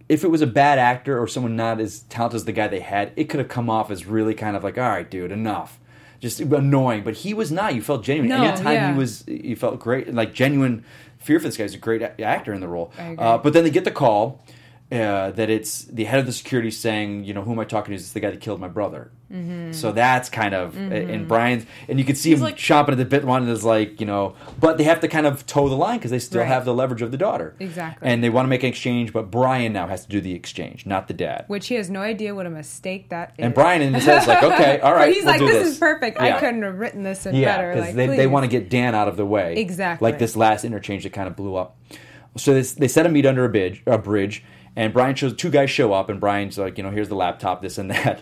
[0.08, 2.80] if it was a bad actor or someone not as talented as the guy they
[2.80, 5.80] had it could have come off as really kind of like all right dude enough
[6.20, 8.92] just annoying but he was not you felt genuine No, anytime yeah.
[8.92, 10.84] he was you felt great like genuine
[11.18, 13.64] fear for this guy he's a great a- actor in the role uh, but then
[13.64, 14.44] they get the call
[14.92, 17.92] uh, that it's the head of the security saying, you know, who am I talking
[17.92, 17.96] to?
[17.96, 19.12] Is the guy that killed my brother?
[19.32, 19.74] Mm-hmm.
[19.74, 23.06] So that's kind of and Brian's, and you can see him like- chomping at the
[23.06, 23.24] bit.
[23.24, 26.12] One is like, you know, but they have to kind of toe the line because
[26.12, 26.48] they still Right.
[26.48, 28.08] have the leverage of the daughter, Exactly.
[28.10, 29.14] and they want to make an exchange.
[29.14, 31.46] But Brian now has to do the exchange, not the dad.
[31.48, 33.44] Which he has no idea what a mistake that is.
[33.46, 35.64] and Brian in his head is like, okay, all right, he's we'll like, do "This,
[35.64, 36.20] this is perfect.
[36.20, 36.36] Yeah.
[36.36, 38.70] I couldn't have written this in Yeah, better." because Like, they, they want to get
[38.70, 39.56] Dan out of the way.
[39.58, 40.10] Exactly.
[40.10, 41.78] Like this last interchange that kind of blew up.
[42.38, 44.44] So this, they set a meet under a bridge, a bridge,
[44.76, 47.62] and Brian shows two guys show up, and Brian's like, you know, here's the laptop,
[47.62, 48.22] this and that,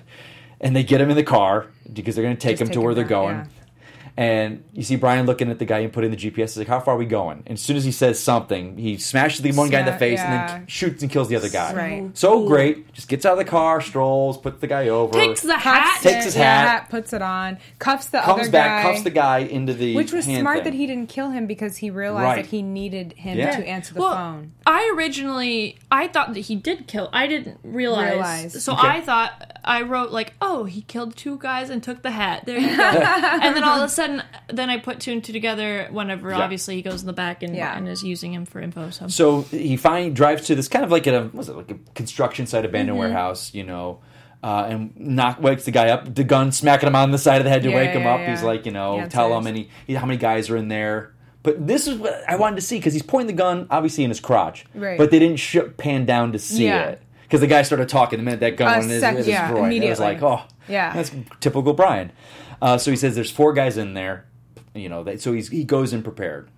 [0.61, 2.73] and they get him in the car because they're going to take Just him take
[2.75, 3.35] to where they're back, going.
[3.37, 3.45] yeah.
[4.19, 6.33] And you see Brian looking at the guy and putting the GPS.
[6.35, 8.97] He's like, "How far are we going?" And as soon as he says something, he
[8.97, 11.49] smashes the one guy in the Yeah, face and then shoots and kills the other
[11.49, 11.71] guy.
[11.75, 12.17] Right.
[12.17, 12.91] So great.
[12.93, 15.99] Just gets out of the car, strolls, puts the guy over, Takes the hat.
[16.01, 16.89] Takes his it, yeah, hat.
[16.89, 20.11] puts it on, cuffs the comes other back, guy, cuffs the guy into the which
[20.11, 20.63] was hand smart thing.
[20.63, 22.35] that he didn't kill him because he realized Right.
[22.43, 23.55] that he needed him Yeah.
[23.55, 24.51] to answer the well, phone.
[24.65, 27.07] I originally I thought that he did kill.
[27.13, 28.13] I didn't realize.
[28.13, 28.63] Realize.
[28.63, 28.87] So Okay.
[28.87, 32.45] I thought I wrote like, oh, he killed two guys and took the hat.
[32.45, 32.83] There you go.
[32.83, 35.87] and then all of a sudden, then I put two and two together.
[35.91, 36.39] Whenever Yeah.
[36.39, 37.77] obviously he goes in the back and, Yeah.
[37.77, 38.89] and is using him for info.
[38.91, 41.77] So, So he finally drives to this kind of like a was it like a
[41.93, 42.99] construction site abandoned Mm-hmm.
[43.13, 43.99] warehouse, you know,
[44.43, 47.43] uh, and knock wakes the guy up, the gun smacking him on the side of
[47.43, 48.21] the head to Yeah, wake him up.
[48.21, 51.13] He's like, you know, tell him and he, he how many guys are in there.
[51.43, 54.09] But this is what I wanted to see because he's pointing the gun obviously in
[54.09, 54.97] his crotch, Right.
[54.97, 58.23] but they didn't sh- pan down to see it because the guy started talking the
[58.23, 59.71] minute that gun A went in his, sec- his yeah, groin.
[59.71, 60.93] It was like, oh, Yeah.
[60.93, 61.11] that's
[61.41, 62.11] typical Brian.
[62.61, 64.25] Uh, so he says there's four guys in there,
[64.73, 65.03] you know.
[65.03, 66.49] That, so he's, he goes in prepared,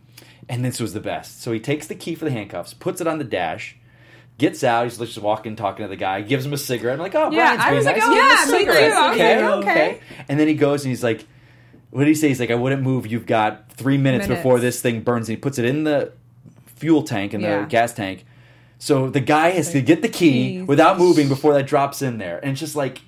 [0.48, 1.42] and this was the best.
[1.42, 3.76] So he takes the key for the handcuffs, puts it on the dash,
[4.38, 4.86] Gets out.
[4.86, 6.22] He's just walking, talking to the guy.
[6.22, 6.94] Gives him a cigarette.
[6.94, 8.92] I'm like, oh, Yeah, Brian's I was like, oh, yeah, me cigarette.
[8.94, 8.98] too.
[8.98, 10.00] Was Okay, okay.
[10.30, 11.26] And then he goes and he's like,
[11.90, 12.30] what did he say?
[12.30, 13.06] He's like, I wouldn't move.
[13.06, 14.40] You've got three minutes, Minutes.
[14.40, 15.28] before this thing burns.
[15.28, 16.14] And he puts it in the
[16.78, 17.66] fuel tank in the Yeah.
[17.66, 18.24] gas tank.
[18.82, 20.64] So the guy has to get the key Keys.
[20.68, 22.40] without moving before that drops in there.
[22.40, 23.02] And it's just like,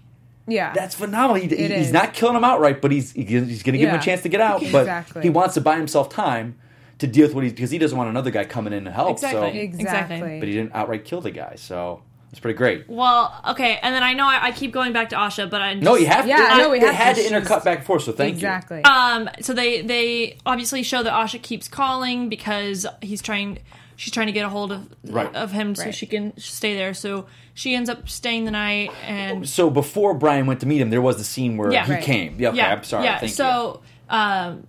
[0.48, 0.74] Yeah.
[0.74, 1.36] that's phenomenal.
[1.42, 3.30] He, he- he's not killing him outright, but he's he's
[3.64, 4.60] going to give him a chance to get out.
[4.72, 5.22] But Exactly.
[5.24, 6.56] he wants to buy himself time
[7.00, 9.12] to deal with what he's because he doesn't want another guy coming in to help.
[9.12, 9.40] Exactly.
[9.42, 10.16] So, exactly.
[10.18, 10.40] Exactly.
[10.40, 12.88] but he didn't outright kill the guy, so it's pretty great.
[12.90, 15.74] Well, okay, and then I know I, I keep going back to Asha, but I
[15.76, 16.58] just, No, you have Yeah, to.
[16.58, 17.24] no, we it have had to.
[17.28, 18.04] to intercut back and forth.
[18.04, 18.78] So thank exactly.
[18.78, 18.80] you.
[18.82, 19.26] Exactly.
[19.30, 23.60] Um, so they they obviously show that Asha keeps calling because he's trying.
[24.02, 25.32] She's trying to get a hold of Right.
[25.36, 25.94] of him so Right.
[25.96, 26.96] she can stay there.
[26.96, 30.90] So she ends up staying the night, and So before Brian went to meet him,
[30.90, 31.86] there was the scene where Yeah.
[31.86, 32.04] he Right.
[32.04, 32.36] came.
[32.40, 33.04] Yeah, okay, yeah, I'm sorry.
[33.06, 33.36] Yeah, Thank you.
[33.36, 34.66] so um,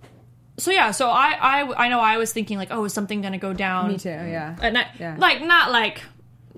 [0.57, 3.39] so yeah, so I I I know I was thinking like, oh, is something gonna
[3.39, 3.87] go down?
[3.93, 4.09] Me too.
[4.09, 4.55] Yeah.
[4.61, 5.15] And I, Yeah.
[5.17, 6.03] like not like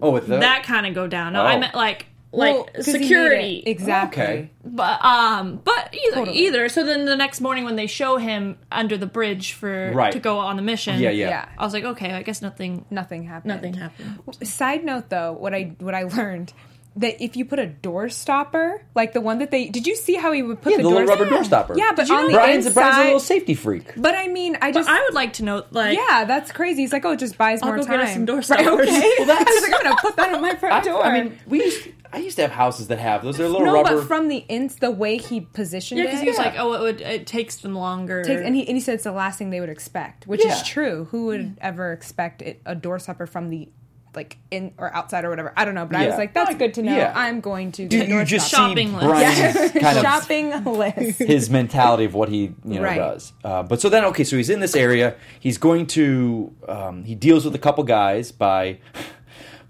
[0.02, 1.32] Oh, with the, that kind of go down.
[1.32, 1.60] No, I Oh.
[1.60, 3.64] meant like Well, like 'cause he made security.
[3.66, 4.24] Exactly.
[4.24, 4.50] Okay.
[4.64, 6.38] But um, but either Totally.
[6.40, 6.70] either.
[6.70, 10.12] So then the next morning when they show him under the bridge for Right.
[10.12, 11.30] to go on the mission, Yeah, yeah.
[11.30, 11.50] Yeah.
[11.58, 13.54] I was like, okay, I guess nothing Nothing happened.
[13.56, 14.20] nothing happened.
[14.48, 16.54] Side note, though, what I what I learned
[16.98, 20.16] that if you put a door stopper, like the one that they did, you see
[20.16, 21.78] how he would put Yeah, the, the little doors- rubber door stopper.
[21.78, 22.80] Yeah, but you on know the Brian's, inside.
[22.82, 23.92] Brian's a little safety freak.
[23.98, 26.84] but I mean, I just I would like to know, like, yeah, that's crazy.
[26.84, 28.00] He's like, oh, it just buys I'll more go time.
[28.00, 28.88] get us some door Right, stoppers.
[28.88, 29.12] okay.
[29.20, 31.06] Well, that's- I was like, I'm gonna put that on my front I, door.
[31.06, 33.38] I mean, we used I used to have houses that have those.
[33.38, 33.98] They're little no, rubber.
[33.98, 36.74] but from the ins, the way he positioned yeah, it, because he was like, oh,
[36.74, 38.24] it would it takes them longer.
[38.24, 40.54] takes, and he and he said it's the last thing they would expect, which Yeah.
[40.56, 41.06] is true.
[41.12, 43.70] Who would ever expect it, a door supper from the
[44.16, 45.52] like in or outside or whatever?
[45.58, 46.10] I don't know, but I Yeah.
[46.12, 46.96] was like, that's good to know.
[46.96, 47.12] yeah.
[47.14, 48.70] I'm going to you, get you door just stopper.
[48.70, 49.08] Shopping see list.
[49.08, 51.20] Brian's kind of shopping list.
[51.20, 52.96] his mentality of what he you know Right.
[52.98, 53.34] does.
[53.44, 55.16] Uh, but so then, okay, so he's in this area.
[55.38, 58.80] He's going to um, he deals with a couple guys by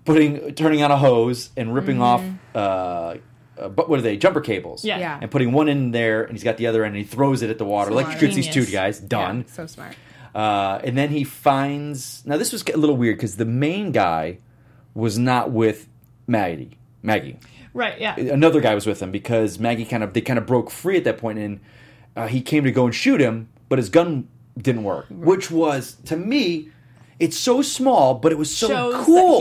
[0.05, 2.23] putting turning on a hose and ripping off.
[2.53, 3.17] Uh,
[3.57, 4.17] uh, but what are they?
[4.17, 4.83] Jumper cables.
[4.83, 4.99] Yeah.
[4.99, 5.19] Yeah.
[5.21, 7.49] And putting one in there, and he's got the other end, and he throws it
[7.49, 7.91] at the water.
[7.91, 8.71] like Electrocutes these two Genius.
[8.71, 8.99] guys.
[8.99, 9.45] Done.
[9.47, 9.95] Yeah, so smart.
[10.33, 12.25] Uh, and then he finds.
[12.25, 14.39] Now this was a little weird because the main guy
[14.93, 15.87] was not with
[16.27, 16.77] Maggie.
[17.01, 17.39] Maggie
[17.75, 18.15] right, yeah.
[18.17, 21.03] another guy was with him because Maggie kind of they kind of broke free at
[21.03, 21.59] that point, and
[22.15, 25.97] uh, he came to go and shoot him, but his gun didn't work, which was
[26.05, 26.69] to me,
[27.19, 29.39] it's so small, but it was so shows cool.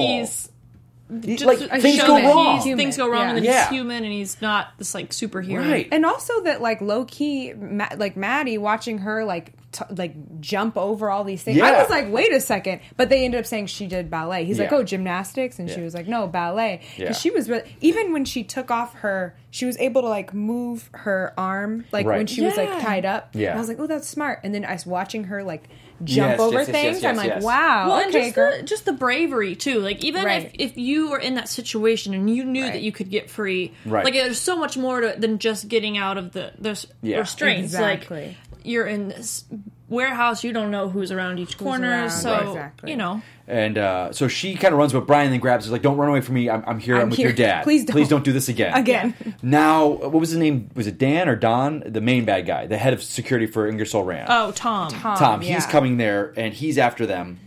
[1.20, 3.28] That he's He- just like things show go that wrong, things go wrong, Yeah.
[3.28, 3.60] and then Yeah.
[3.68, 5.68] he's human, and he's not this like superhero.
[5.70, 5.88] right?
[5.92, 10.76] And also that like low key, Ma- like Maddie watching her like t- like jump
[10.76, 11.60] over all these things.
[11.60, 14.44] I was like, wait a second, but they ended up saying she did ballet.
[14.44, 16.80] He's like, oh, gymnastics, and she was like, no, ballet.
[16.96, 17.04] Yeah.
[17.06, 20.32] Because she was really even when she took off her, she was able to like
[20.34, 22.18] move her arm like Right.
[22.18, 23.30] when she was like tied up.
[23.32, 23.50] Yeah.
[23.50, 24.40] And I was like, oh, that's smart.
[24.44, 25.68] And then I was watching her like
[26.02, 27.02] jump Yes, over yes, yes, things.
[27.02, 27.42] yes, I'm like, yes.
[27.44, 28.56] wow, Well, and okay, just girl.
[28.56, 29.80] the, just the bravery too.
[29.80, 30.46] Like even Right.
[30.54, 32.72] if if you were in that situation and you knew Right.
[32.72, 34.04] that you could get free, Right.
[34.04, 37.18] like there's so much more to it than just getting out of the the Yeah.
[37.18, 37.72] restraints.
[37.74, 38.26] Exactly.
[38.26, 39.44] Like you're in this
[39.88, 42.46] warehouse, you don't know who's around each corner, around, so right.
[42.48, 42.90] Exactly.
[42.90, 43.22] you know.
[43.46, 46.08] And uh, so she kind of runs, but Brian then grabs her, like, "Don't run
[46.08, 46.48] away from me.
[46.48, 46.96] I'm, I'm here.
[46.96, 47.28] I'm, I'm with here.
[47.28, 47.64] your dad.
[47.64, 47.92] Please don't.
[47.92, 48.74] please don't do this again.
[48.74, 49.14] Again.
[49.42, 50.70] Now, what was his name?
[50.74, 51.82] Was it Dan or Don?
[51.86, 54.28] The main bad guy, the head of security for Ingersoll Rand.
[54.30, 54.90] Oh, Tom.
[54.90, 55.70] Tom, Tom, he's yeah.
[55.70, 57.38] coming there and he's after them,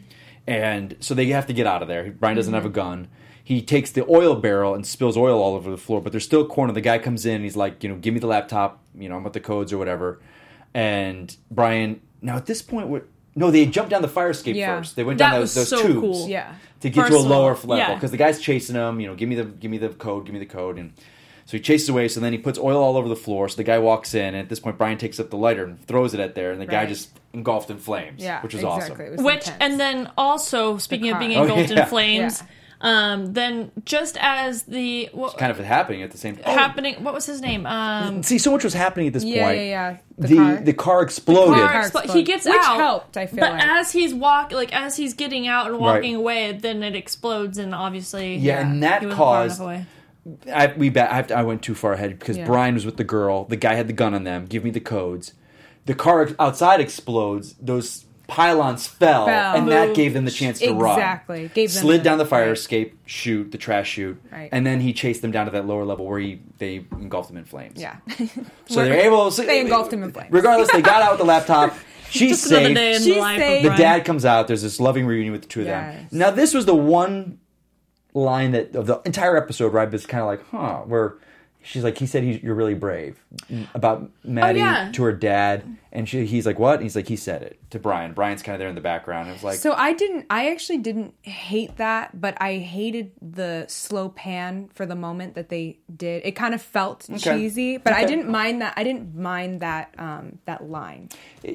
[0.46, 2.12] and so they have to get out of there.
[2.12, 3.08] Brian doesn't have a gun.
[3.44, 6.42] He takes the oil barrel and spills oil all over the floor, but there's still
[6.42, 6.74] a corner.
[6.74, 9.16] The guy comes in, and he's like, you know, give me the laptop, you know,
[9.16, 10.20] I'm with the codes or whatever.
[10.74, 13.06] And Brian, now at this point, what?
[13.36, 14.78] No, they jumped down the fire escape Yeah.
[14.80, 14.96] first.
[14.96, 16.28] They went That down those, those so tubes cool.
[16.28, 16.56] Yeah.
[16.82, 17.94] to get First to a lower all, level yeah.
[17.94, 19.00] because the guy's chasing him.
[19.00, 20.94] You know, give me the give me the code, give me the code, and
[21.46, 22.08] so he chases away.
[22.08, 23.48] So then he puts oil all over the floor.
[23.48, 25.80] So the guy walks in, and at this point, Brian takes up the lighter and
[25.86, 28.24] throws it at there, and the guy just engulfed in flames.
[28.24, 29.06] Yeah, which was exactly.
[29.06, 29.16] awesome.
[29.18, 29.58] Was Which intense.
[29.62, 31.20] and then also speaking of car.
[31.28, 31.84] being Oh, engulfed yeah.
[31.84, 32.44] in flames,
[32.82, 36.58] um, then just as the what, Kind of happening at the same time.
[36.58, 37.66] happening, what was his name?
[37.66, 39.58] Um, See, so much was happening at this Yeah, point.
[39.58, 39.98] yeah, yeah.
[40.20, 40.96] The The the car.
[40.96, 41.56] car, exploded.
[41.56, 43.64] car Car expl- he gets Which out, helped, I feel but like.
[43.66, 46.20] as he's walk, like as he's getting out and walking Right.
[46.20, 49.86] away, then it explodes, and obviously, Yeah, and that he wasn't far enough caused.
[50.54, 52.46] I, we ba- I, have to, I went too far ahead because Yeah.
[52.46, 53.46] Brian was with the girl.
[53.46, 54.46] The guy had the gun on them.
[54.46, 55.34] Give me the codes.
[55.86, 57.56] The car outside explodes.
[57.62, 59.56] Those pylons fell, Fell.
[59.56, 60.98] and that gave them the chance to run.
[60.98, 61.50] Exactly.
[61.54, 62.52] Gave them slid the- down the fire right.
[62.58, 64.50] escape shoot the trash chute, Right.
[64.52, 67.38] and then he chased them down to that lower level where he they engulfed them
[67.38, 67.80] in flames.
[67.82, 67.96] Yeah.
[68.68, 69.32] so they're able.
[69.32, 70.32] So, They engulfed him in flames.
[70.32, 71.74] Regardless, they got out with the laptop.
[72.10, 72.76] She's Just another safe.
[72.76, 73.66] day in She's the life safe.
[73.66, 74.48] of The dad comes out.
[74.48, 76.08] There's this loving reunion with the two of them.
[76.12, 77.40] Now, this was the one
[78.14, 81.16] line that of the entire episode where I was kind of like, huh, where
[81.68, 83.20] she's like, he said he's, you're really brave
[83.74, 84.92] about Maddie Oh, yeah.
[84.94, 86.76] to her dad, and she, he's like, what?
[86.76, 88.14] And he's like, he said it to Brian.
[88.14, 89.30] Brian's kind of there in the background.
[89.30, 90.26] It was like, So I didn't.
[90.30, 95.50] I actually didn't hate that, but I hated the slow pan for the moment that
[95.50, 96.24] they did.
[96.26, 98.74] It kind of felt cheesy, but I didn't mind that.
[98.78, 101.10] I didn't mind that um, that line.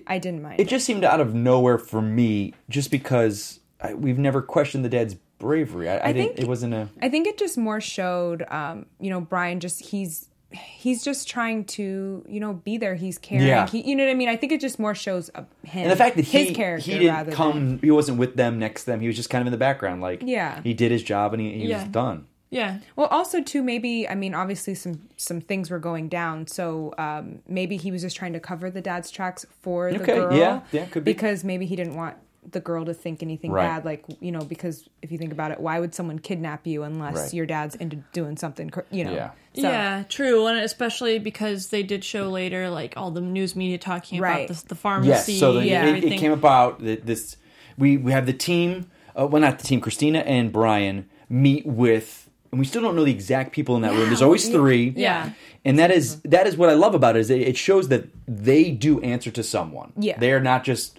[0.07, 0.61] I didn't mind.
[0.61, 4.89] it just seemed out of nowhere for me, just because I, we've never questioned the
[4.89, 5.89] dad's bravery.
[5.91, 6.29] I, I, I didn't.
[6.37, 6.89] think- It wasn't a.
[7.03, 11.65] I think it just more showed, um, you know, Brian just he's he's just trying
[11.65, 12.95] to you know be there.
[12.95, 13.47] He's caring.
[13.47, 13.67] Yeah.
[13.67, 14.29] He, you know what I mean?
[14.29, 15.47] I think it just more shows him
[15.83, 18.37] And the fact that he his character he didn't rather come, Than, he wasn't with
[18.37, 19.01] them next to them.
[19.01, 20.61] He was just kind of in the background, like Yeah.
[20.63, 21.83] he did his job and he, he Yeah.
[21.83, 22.27] was done.
[22.51, 22.81] Yeah.
[22.97, 27.39] well, also too maybe I mean obviously some some things were going down, so um,
[27.49, 30.37] maybe he was just trying to cover the dad's tracks for the Okay, girl.
[30.37, 31.13] yeah, yeah, could be.
[31.15, 32.17] because maybe he didn't want
[32.51, 33.67] the girl to think anything Right.
[33.69, 36.83] bad like you know because if you think about it why would someone kidnap you
[36.83, 37.35] unless Right.
[37.35, 39.31] your dad's into doing something you know Yeah.
[39.55, 43.77] So- Yeah, true, and especially because they did show later, like all the news media
[43.79, 44.47] talking Right.
[44.47, 45.33] about the, the pharmacy.
[45.35, 47.37] Yes, so the, and it, it came about that this
[47.79, 48.87] we we have the team,
[49.19, 53.05] uh, well not the team, Christina and Brian meet with, and we still don't know
[53.05, 54.07] the exact people in that room.
[54.09, 55.31] There's always three, Yeah.
[55.67, 58.07] and that is that is what I love about it is it, it shows that
[58.27, 59.93] they do answer to someone.
[59.97, 60.19] Yeah.
[60.19, 60.99] they are not just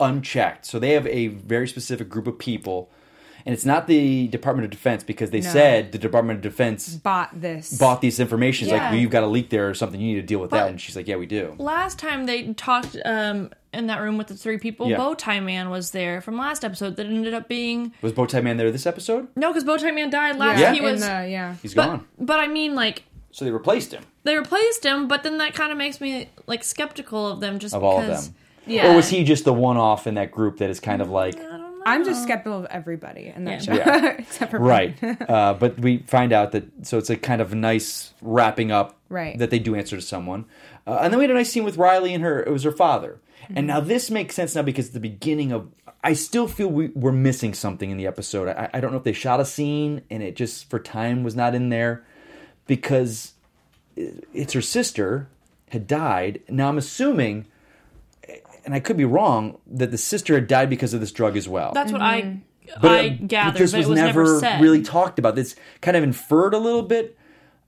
[0.00, 0.66] unchecked.
[0.66, 2.90] So they have a very specific group of people,
[3.46, 5.50] and it's not the Department of Defense because they No.
[5.50, 8.66] said the Department of Defense bought this bought these information.
[8.68, 8.82] It's Yeah.
[8.84, 10.00] like, well, you've got a leak there or something.
[10.00, 10.68] You need to deal with that.
[10.68, 11.54] And she's like, yeah, we do.
[11.58, 14.96] last time they talked um, in that room with the three people, Yeah.
[14.98, 16.96] Bowtie Man was there from last episode.
[16.96, 19.28] That ended up being Was Bowtie Man there this episode?
[19.36, 20.60] no, because Bowtie Man died last.
[20.60, 20.72] Yeah.
[20.72, 22.06] He was, the, yeah He's but gone.
[22.18, 24.04] but I mean, like So they replaced him.
[24.22, 27.74] they replaced him, but then that kind of makes me like skeptical of them, just
[27.74, 28.28] of all of because.
[28.28, 28.36] them.
[28.66, 28.92] Yeah.
[28.92, 31.38] Or was he just the one off in that group that is kind of like
[31.86, 33.74] I'm just skeptical of everybody in that Yeah.
[33.74, 34.06] show, Yeah.
[34.18, 34.96] except for right?
[35.28, 39.38] uh, but we find out that so it's a kind of nice wrapping up, Right.
[39.38, 40.46] That they do answer to someone,
[40.86, 42.42] uh, and then we had a nice scene with Riley and her.
[42.42, 43.20] It was her father,
[43.54, 45.68] and now this makes sense now because the beginning of.
[46.02, 48.48] I still feel we, we're missing something in the episode.
[48.48, 51.34] I, I don't know if they shot a scene and it just for time was
[51.34, 52.04] not in there
[52.66, 53.32] because
[53.96, 55.28] it's her sister
[55.70, 56.42] had died.
[56.48, 57.46] Now I'm assuming,
[58.64, 61.48] and I could be wrong, that the sister had died because of this drug as
[61.48, 61.72] well.
[61.72, 62.40] That's what I
[62.80, 64.60] But, I uh, gathered, this but it was never, said.
[64.60, 65.38] really talked about.
[65.38, 67.18] It's kind of inferred a little bit,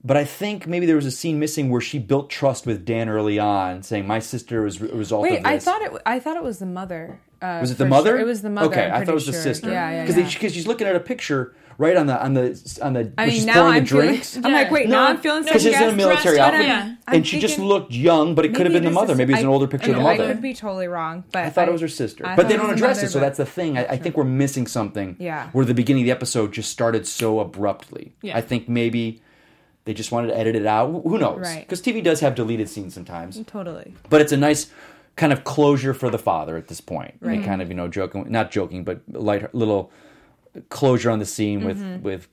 [0.03, 3.09] but I think maybe there was a scene missing where she built trust with Dan
[3.09, 5.91] early on, saying my sister was a result Wait, of I thought it.
[6.05, 7.19] I thought it was the mother.
[7.41, 8.11] Uh, was it the mother?
[8.11, 8.19] sure.
[8.19, 8.67] It was the mother.
[8.67, 9.69] Okay, I'm I thought it pretty was the sister.
[9.69, 10.33] Yeah, yeah, Because yeah.
[10.33, 13.11] because she's looking at a picture right on the on the on the.
[13.17, 14.07] I mean, now pouring I'm the feeling.
[14.07, 14.37] drinks.
[14.37, 16.65] I'm like, wait, No, now I'm feeling no, Because she's in a military up, outfit,
[16.67, 16.95] yeah.
[17.07, 19.13] And she just looked young, but it could have been the mother.
[19.13, 20.33] is- Maybe it's an older picture of the I mother.
[20.33, 22.69] could be totally wrong, but I thought it was her sister, I but they don't
[22.71, 23.11] address mother, it.
[23.11, 23.77] So that's the thing.
[23.77, 25.15] I, I think we're missing something.
[25.19, 25.49] Yeah.
[25.51, 28.13] Where the beginning of the episode just started so abruptly.
[28.21, 28.37] Yeah.
[28.37, 29.21] I think maybe
[29.85, 30.91] they just wanted to edit it out.
[30.91, 31.39] Who- Who knows?
[31.39, 31.59] Right.
[31.61, 33.41] Because TV does have deleted scenes sometimes.
[33.47, 33.93] totally.
[34.09, 34.69] But it's a nice
[35.15, 37.15] kind of closure for the father at this point.
[37.21, 37.37] Right.
[37.37, 39.91] And kind of you know joking, not joking, but light little
[40.69, 42.03] closure on the scene with Mm-hmm.
[42.03, 42.27] with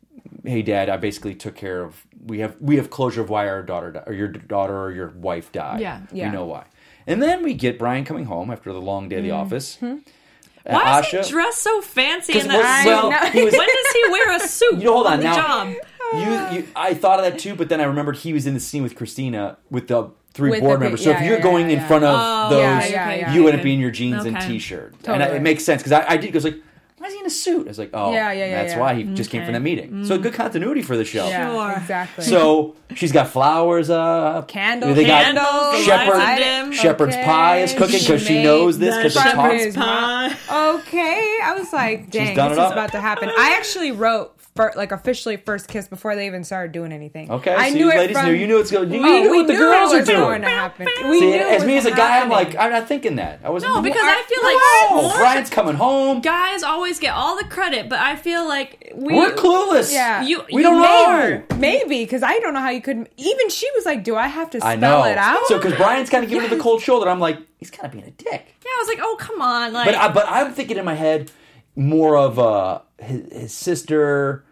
[0.44, 3.62] hey dad i basically took care of we have we have closure of why our
[3.62, 6.00] daughter di- or your daughter or your wife died Yeah.
[6.12, 6.26] Yeah.
[6.26, 6.64] we know why
[7.06, 9.40] and then we get brian coming home after the long day at the Mm-hmm.
[9.40, 12.62] office Why Uh, is he dressed so fancy in well-
[13.10, 14.74] that well, was- when does he wear a suit?
[14.78, 15.36] You know, hold on the now.
[15.36, 15.74] Job?
[16.14, 18.60] you, you i thought of that too but then i remembered he was in the
[18.60, 21.42] scene with christina with the three With board the- members so yeah, if you're yeah,
[21.42, 24.92] going yeah, in front of Oh, those you wouldn't be in your jeans and t-shirt
[24.94, 25.36] and Totally.
[25.36, 26.56] it makes sense because I, I did goes like
[27.04, 28.80] why is he in a suit i was like oh Yeah, yeah, yeah, that's yeah.
[28.80, 29.46] why he just came Okay.
[29.48, 30.22] from that meeting so mm.
[30.22, 31.72] good continuity for the show Yeah, Sure.
[31.78, 32.24] exactly.
[32.24, 36.72] so she's got flowers up Candles, they got Candles, shepherd lights dim.
[36.72, 37.24] shepherd's Okay.
[37.24, 40.74] pie is cooking because she She knows this made because the they shepherd's pie.
[40.76, 42.72] okay, I was like, dang, done this it is up.
[42.72, 43.28] about to happen.
[43.36, 47.28] I actually wrote for, like officially first kiss before they even started doing anything.
[47.28, 49.02] okay I so knew you it ladies from, knew you knew it's going you Oh,
[49.22, 50.86] knew we what the knew girls it are was doing going to happen.
[51.08, 53.40] We See, knew as me as a guy, I'm like, I'm not thinking that.
[53.42, 53.74] I wasn't.
[53.74, 56.20] No, because I feel no, like more Brian's coming home.
[56.20, 59.92] guys always get all the credit, but I feel like we We're clueless.
[59.92, 60.22] Yeah.
[60.22, 61.42] You- we you don't know.
[61.58, 63.08] Maybe because I don't know how you could.
[63.16, 65.04] Even she was like, "Do I have to spell I know.
[65.04, 67.70] it out?" So because Brian's kind of giving her the cold shoulder, I'm like, he's
[67.72, 68.54] kind of being a dick.
[68.64, 70.94] Yeah, I was like, oh come on, like But I, but I'm thinking in my
[70.94, 71.32] head
[71.76, 74.43] more of uh his, his sister.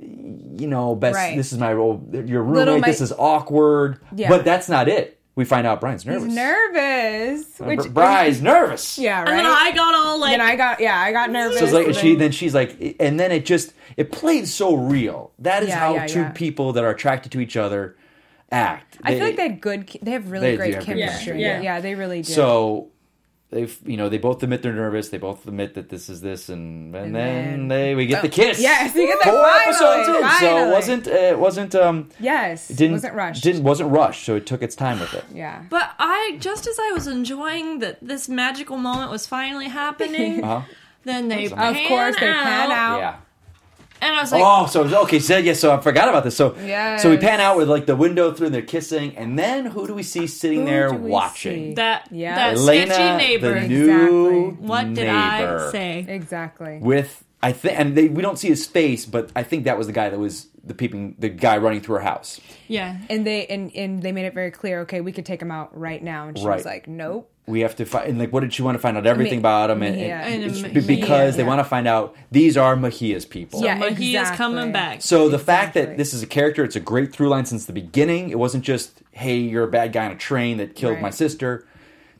[0.00, 1.16] You know, best.
[1.16, 1.36] Right.
[1.36, 2.02] This is my role.
[2.12, 2.80] Your roommate.
[2.80, 4.00] ma- this is awkward.
[4.14, 4.28] Yeah.
[4.28, 5.16] But that's not it.
[5.34, 6.24] We find out Brian's nervous.
[6.24, 7.60] He's nervous.
[7.60, 8.98] Uh, which Br- Brian's nervous.
[8.98, 9.28] yeah, right.
[9.28, 11.58] and then I got all like Then I got yeah, I got nervous.
[11.58, 14.48] So it's like and she then- then she's like and then it just it played
[14.48, 15.32] so real.
[15.38, 16.30] That is Yeah, how yeah, two yeah.
[16.30, 17.96] people that are attracted to each other
[18.50, 18.98] act.
[19.02, 19.98] I feel They- like they had good.
[20.02, 21.08] They have really They great have chemistry.
[21.08, 21.62] chemistry, Yeah, yeah.
[21.62, 22.32] yeah, they really do.
[22.32, 22.88] So
[23.50, 25.08] they you know they both admit they're nervous.
[25.08, 28.22] They both admit that this is this, and and, And then, then- they we get
[28.22, 28.60] the kiss.
[28.60, 32.10] Yes, we get that Four finally, episodes in, so it wasn't uh, it wasn't um
[32.20, 33.42] Yes, didn't wasn't rushed.
[33.42, 35.24] Didn't wasn't rushed, so it took its time with it.
[35.34, 35.62] yeah.
[35.70, 40.62] But I, just as I was enjoying that this magical moment was finally happening, Uh-huh.
[41.04, 42.98] then they Of pan course, they pan out.
[42.98, 43.16] Yeah.
[44.00, 46.36] And I was like, Oh, so okay, so yeah, so I forgot about this.
[46.36, 47.02] So Yes.
[47.02, 49.86] so we pan out with like the window through and they're kissing, and then who
[49.86, 51.70] do we see sitting Who there do we watching?
[51.70, 51.74] see?
[51.74, 52.34] that Yeah.
[52.34, 53.60] that Elena, sketchy neighbor.
[53.60, 54.66] the new Exactly.
[54.66, 55.08] what did.
[55.08, 56.04] I say?
[56.08, 56.78] Exactly.
[56.80, 59.86] With I think, and they, we don't see his face, but I think that was
[59.86, 62.40] the guy that was the peeping, the guy running through her house.
[62.66, 62.96] Yeah.
[63.08, 64.80] And they and, and they made it very clear.
[64.80, 66.26] Okay, we could take him out right now.
[66.26, 66.56] And she Right.
[66.56, 68.96] was like, "Nope." We have to find, and like, what did she want to find
[68.96, 69.82] out everything Me- about him?
[69.82, 70.14] And, and Mejia.
[70.16, 71.48] And it's Mejia, because they yeah.
[71.48, 73.60] want to find out these are Mejia's people.
[73.60, 74.36] So Yeah, Mejia's exactly.
[74.36, 75.02] coming back.
[75.02, 77.72] So the fact that this is a character, it's a great through line since the
[77.72, 78.30] beginning.
[78.30, 81.02] It wasn't just, hey, you're a bad guy on a train that killed Right.
[81.02, 81.66] my sister.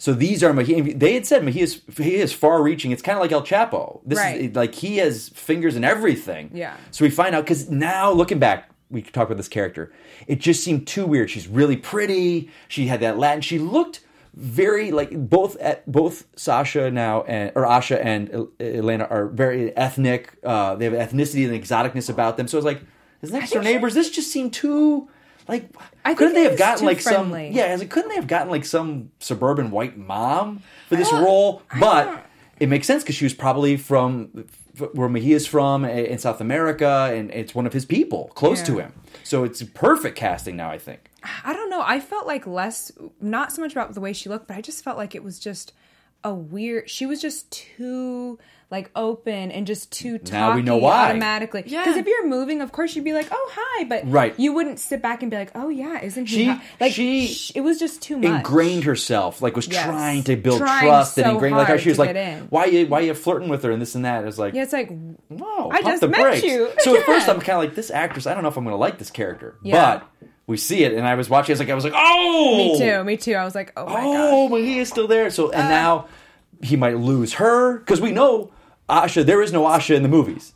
[0.00, 0.94] So these are Mejia.
[0.94, 2.90] They had said Mejia's he is far reaching.
[2.92, 4.00] It's kind of like El Chapo.
[4.06, 4.40] This Right.
[4.40, 6.50] is like he has fingers in everything.
[6.54, 6.74] Yeah.
[6.90, 9.92] So we find out because now looking back, we could talk about this character.
[10.26, 11.28] It just seemed too weird.
[11.30, 12.48] She's really pretty.
[12.68, 13.40] She had that Latin.
[13.42, 14.00] She looked
[14.38, 19.76] very like both at both Sasha now and or Asha and El- Elena are very
[19.76, 20.38] ethnic.
[20.44, 22.46] Uh, they have ethnicity and exoticness about them.
[22.46, 22.82] So I was like,
[23.20, 23.94] his next door neighbors.
[23.94, 25.08] This just seemed too
[25.48, 25.68] like.
[26.04, 27.48] I couldn't they have gotten like friendly.
[27.48, 27.56] some?
[27.56, 31.62] Yeah, like, couldn't they have gotten like some suburban white mom for this role?
[31.80, 32.24] But
[32.60, 34.46] it makes sense because she was probably from
[34.92, 38.92] where Mejia's from in South America, and it's one of his people close to him.
[39.24, 40.70] So it's perfect casting now.
[40.70, 41.07] I think.
[41.44, 41.82] I don't know.
[41.84, 44.82] I felt like less, not so much about the way she looked, but I just
[44.84, 45.72] felt like it was just
[46.24, 46.90] a weird.
[46.90, 48.38] She was just too
[48.70, 51.08] like open and just too talky Now we know why.
[51.08, 51.62] automatically.
[51.64, 51.82] Yeah.
[51.84, 54.34] Because if you're moving, of course you'd be like, "Oh, hi," but Right.
[54.38, 57.28] you wouldn't sit back and be like, "Oh yeah, isn't he?" She- hot?" Like she
[57.28, 58.26] sh- it was just too much.
[58.26, 59.86] Ingrained herself, like was Yes.
[59.86, 61.56] trying to build Trying trust and so ingrained.
[61.56, 62.40] Like how she was like, get in.
[62.50, 64.22] "Why you why you flirting with her?" and this and that.
[64.22, 64.90] It was like, Yeah, it's like
[65.28, 66.42] Whoa, I pump just the met brakes.
[66.44, 66.68] you.
[66.80, 67.06] So at Yeah.
[67.06, 68.26] first I'm kind of like, this actress.
[68.26, 70.00] I don't know if I'm going to like this character, Yeah.
[70.20, 71.52] but we see it, and I was watching.
[71.52, 73.34] I was like, I was like, oh, me too, me too.
[73.34, 75.30] I was like, "Oh my god." oh, he is still there.
[75.30, 75.68] So and uh.
[75.68, 76.08] now
[76.62, 78.50] he might lose her because we know
[78.88, 79.24] Asha.
[79.24, 80.54] There is no Asha in the movies.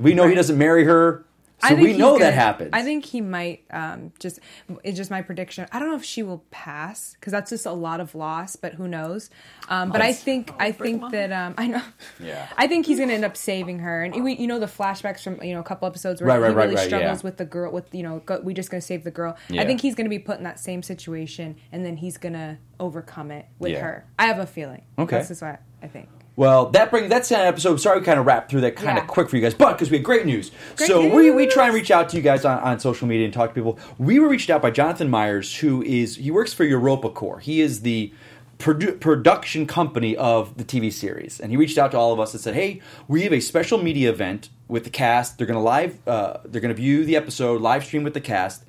[0.00, 1.25] We know he doesn't marry her,
[1.62, 2.70] so I think we know that gonna- happens.
[2.74, 4.40] I think he might um, just.
[4.84, 5.66] It's just my prediction.
[5.72, 8.74] I don't know if she will pass because that's just a lot of loss, but
[8.74, 9.30] who knows?
[9.68, 11.82] Um, but I think I think that um, I know.
[12.20, 12.46] Yeah.
[12.58, 15.22] I think he's going to end up saving her, and we, you know the flashbacks
[15.22, 17.24] from you know a couple episodes where Right, right, he really right, struggles yeah.
[17.26, 17.72] with the girl.
[17.72, 19.36] With you know, go, we just going to save the girl.
[19.48, 19.62] Yeah.
[19.62, 22.34] I think he's going to be put in that same situation, and then he's going
[22.34, 23.80] to overcome it with Yeah.
[23.80, 24.06] her.
[24.18, 24.82] I have a feeling.
[24.98, 25.16] Okay.
[25.18, 26.08] this is what I think.
[26.36, 27.76] Well, that brings that's an episode.
[27.78, 29.90] Sorry, we kind of wrapped through that kind of quick for you guys, but because
[29.90, 30.50] we had great news.
[30.76, 33.24] Great so we, we try and reach out to you guys on, on social media
[33.24, 33.78] and talk to people.
[33.96, 37.40] We were reached out by Jonathan Myers, who is he works for EuropaCorp.
[37.40, 38.12] He is the
[38.58, 42.34] produ- production company of the TV series, and he reached out to all of us
[42.34, 45.38] and said, "Hey, we have a special media event with the cast.
[45.38, 46.06] They're going to live.
[46.06, 48.62] Uh, they're going to view the episode live stream with the cast."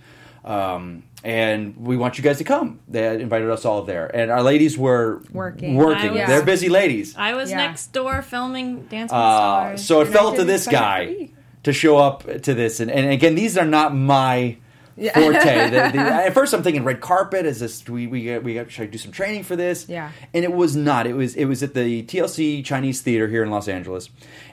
[0.45, 2.79] Um, and we want you guys to come.
[2.87, 5.75] They invited us all there, and our ladies were Working.
[5.75, 7.15] Working, was- they're busy ladies.
[7.17, 7.57] I was Yeah.
[7.57, 9.83] next door filming Dance with Uh, Stars.
[9.85, 11.29] so it And fell to this guy
[11.63, 14.57] to show up to this, and, and again, these are not my
[14.97, 15.13] Yeah.
[15.13, 15.69] forte.
[15.69, 17.45] The- the- at first, I'm thinking red carpet.
[17.45, 19.87] Is this do we we we got, should I do some training for this?
[19.87, 20.11] Yeah.
[20.33, 21.05] and it was not.
[21.07, 24.09] It was it was at the TLC Chinese Theater here in Los Angeles,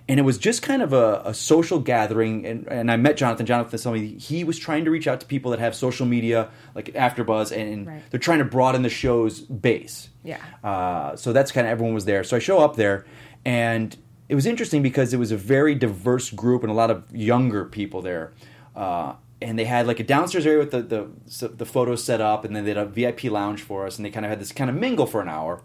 [0.08, 2.44] and it was just kind of a, a social gathering.
[2.46, 3.46] And, and I met Jonathan.
[3.46, 6.48] Jonathan told me he was trying to reach out to people that have social media
[6.74, 8.02] like AfterBuzz, and Right.
[8.10, 10.10] they're trying to broaden the show's base.
[10.22, 10.38] Yeah.
[10.62, 12.22] Uh, so that's kind of everyone was there.
[12.24, 13.06] So I show up there,
[13.46, 13.96] and
[14.28, 17.64] it was interesting because it was a very diverse group and a lot of younger
[17.64, 18.32] people there.
[18.74, 22.44] Uh, and they had like a downstairs area with the, the the photos set up,
[22.44, 24.50] and then they had a VIP lounge for us, and they kind of had this
[24.52, 25.60] kind of mingle for an hour.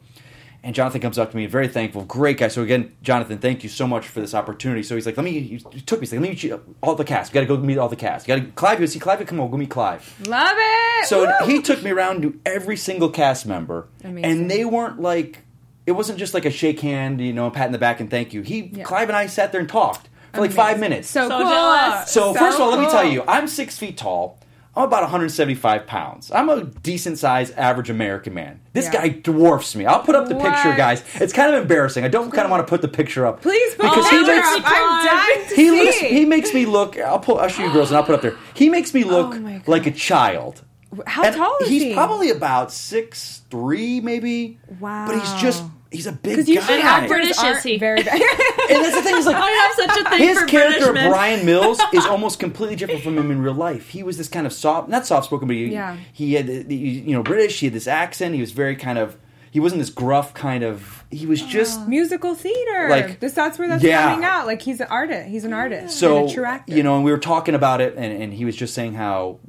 [0.62, 2.50] And Jonathan comes up to me, very thankful, great guy.
[2.50, 4.84] So again, Jonathan, thank you so much for this opportunity.
[4.84, 5.40] So he's like, let me.
[5.40, 6.02] He took me.
[6.02, 7.32] He's like, let me meet you, all the cast.
[7.32, 8.28] You got to go meet all the cast.
[8.28, 8.82] You got to Clive.
[8.82, 9.26] You see Clive?
[9.26, 10.04] Come on, go meet Clive.
[10.28, 11.06] Love it.
[11.08, 11.48] So Woo!
[11.48, 14.26] he took me around to every single cast member, Amazing.
[14.30, 15.44] and they weren't like
[15.86, 18.12] it wasn't just like a shake hand, you know, a pat in the back and
[18.12, 18.42] thank you.
[18.42, 18.84] He Yeah.
[18.84, 21.10] Clive and I sat there and talked for like five minutes.
[21.10, 21.50] So, So cool.
[21.50, 22.12] jealous.
[22.12, 22.94] So, first of all, let me cool.
[22.94, 24.40] tell you, I'm six feet tall.
[24.76, 26.32] I'm about 175 pounds.
[26.32, 28.62] I'm a decent sized average American man.
[28.72, 28.92] This Yeah.
[29.02, 29.86] guy dwarfs me.
[29.86, 30.78] I'll put up the picture, What?
[30.78, 31.04] guys.
[31.16, 32.06] It's kind of embarrassing.
[32.06, 33.42] I don't kind of want to put the picture up.
[33.42, 34.62] Please put Because the he picture makes- up.
[34.66, 35.84] I'm dying to he see.
[35.86, 35.98] looks.
[35.98, 36.98] He makes me look.
[37.00, 37.40] I'll pull.
[37.40, 38.36] I'll show you girls, and I'll put up there.
[38.54, 39.68] He makes me oh look Oh my God.
[39.68, 40.62] like a child.
[41.06, 41.74] How And tall is he?
[41.80, 41.94] he's he?
[41.94, 44.60] probably about six three, maybe.
[44.80, 45.08] Wow.
[45.08, 46.54] But he's just he's a big Because guy.
[46.54, 47.78] usually How actors British is he?
[47.78, 48.00] Very.
[48.00, 51.10] and that's the thing is like I have such a thing his for character British.
[51.10, 53.90] Bryan Mills is almost completely different from him in real life.
[53.90, 55.98] He was this kind of soft, not soft spoken, but he, Yeah.
[56.14, 57.60] he had the- the- you know British.
[57.60, 58.36] He had this accent.
[58.36, 59.18] He was very kind of
[59.52, 61.04] he wasn't this gruff kind of.
[61.10, 62.88] He was just musical theater.
[62.88, 64.10] Like, this, that's where that's yeah.
[64.12, 64.46] coming out.
[64.46, 65.28] Like he's an artist.
[65.28, 65.98] He's an artist.
[65.98, 66.76] so and a true actor.
[66.76, 69.40] you know, and we were talking about it, and, and he was just saying how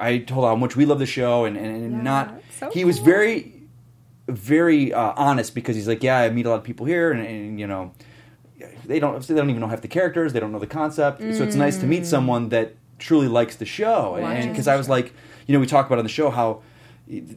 [0.00, 2.40] I told how much we love the show, and, and, and Yeah, not.
[2.58, 3.53] so he was very,
[4.28, 7.26] very uh, honest because he's like, yeah, I meet a lot of people here, and,
[7.26, 7.92] and you know,
[8.86, 11.42] they don't they don't even know half the characters, they don't know the concept, so
[11.42, 11.88] it's nice to Mm.
[11.90, 15.12] meet someone that truly likes the show, and because I was like,
[15.46, 16.62] you know, we talk about on the show how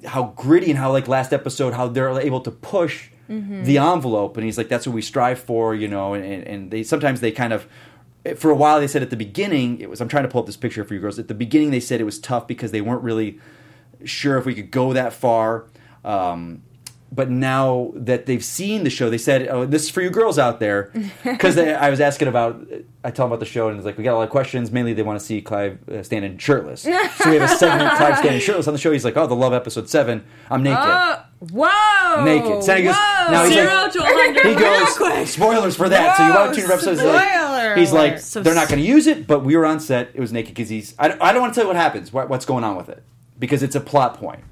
[0.05, 3.65] how gritty and how like last episode how they're able to push Mm-hmm.
[3.65, 6.71] the envelope and he's like that's what we strive for you know and, and, and
[6.71, 7.67] they sometimes they kind of
[8.37, 10.45] for a while they said at the beginning it was i'm trying to pull up
[10.45, 12.79] this picture for you girls at the beginning they said it was tough because they
[12.79, 13.37] weren't really
[14.05, 15.65] sure if we could go that far
[16.05, 16.63] um,
[17.11, 20.37] but now that they've seen the show, they said, "Oh, this is for you girls
[20.37, 20.91] out there,"
[21.23, 22.65] because I was asking about.
[23.03, 24.71] I tell them about the show, and it's like we got a lot of questions.
[24.71, 26.81] Mainly, they want to see Clive uh, standing shirtless.
[26.81, 28.91] so we have a segment Clive standing shirtless on the show.
[28.91, 32.23] He's like, "Oh, the love episode seven, I'm naked." Oh, whoa!
[32.25, 32.63] Naked.
[32.63, 33.31] So he goes- Whoa!
[33.31, 35.27] now he's Zero like- to 100 he goes quick.
[35.27, 36.17] spoilers for that.
[36.17, 37.01] so you Whoa, watch two episodes.
[37.01, 38.19] like- he's like.
[38.19, 40.09] So they're not going to use it, but we were on set.
[40.13, 40.93] It was naked because he's.
[40.99, 42.11] I, don't- I don't want to tell you what happens.
[42.11, 43.03] What, what's going on with it
[43.39, 44.43] because it's a plot point.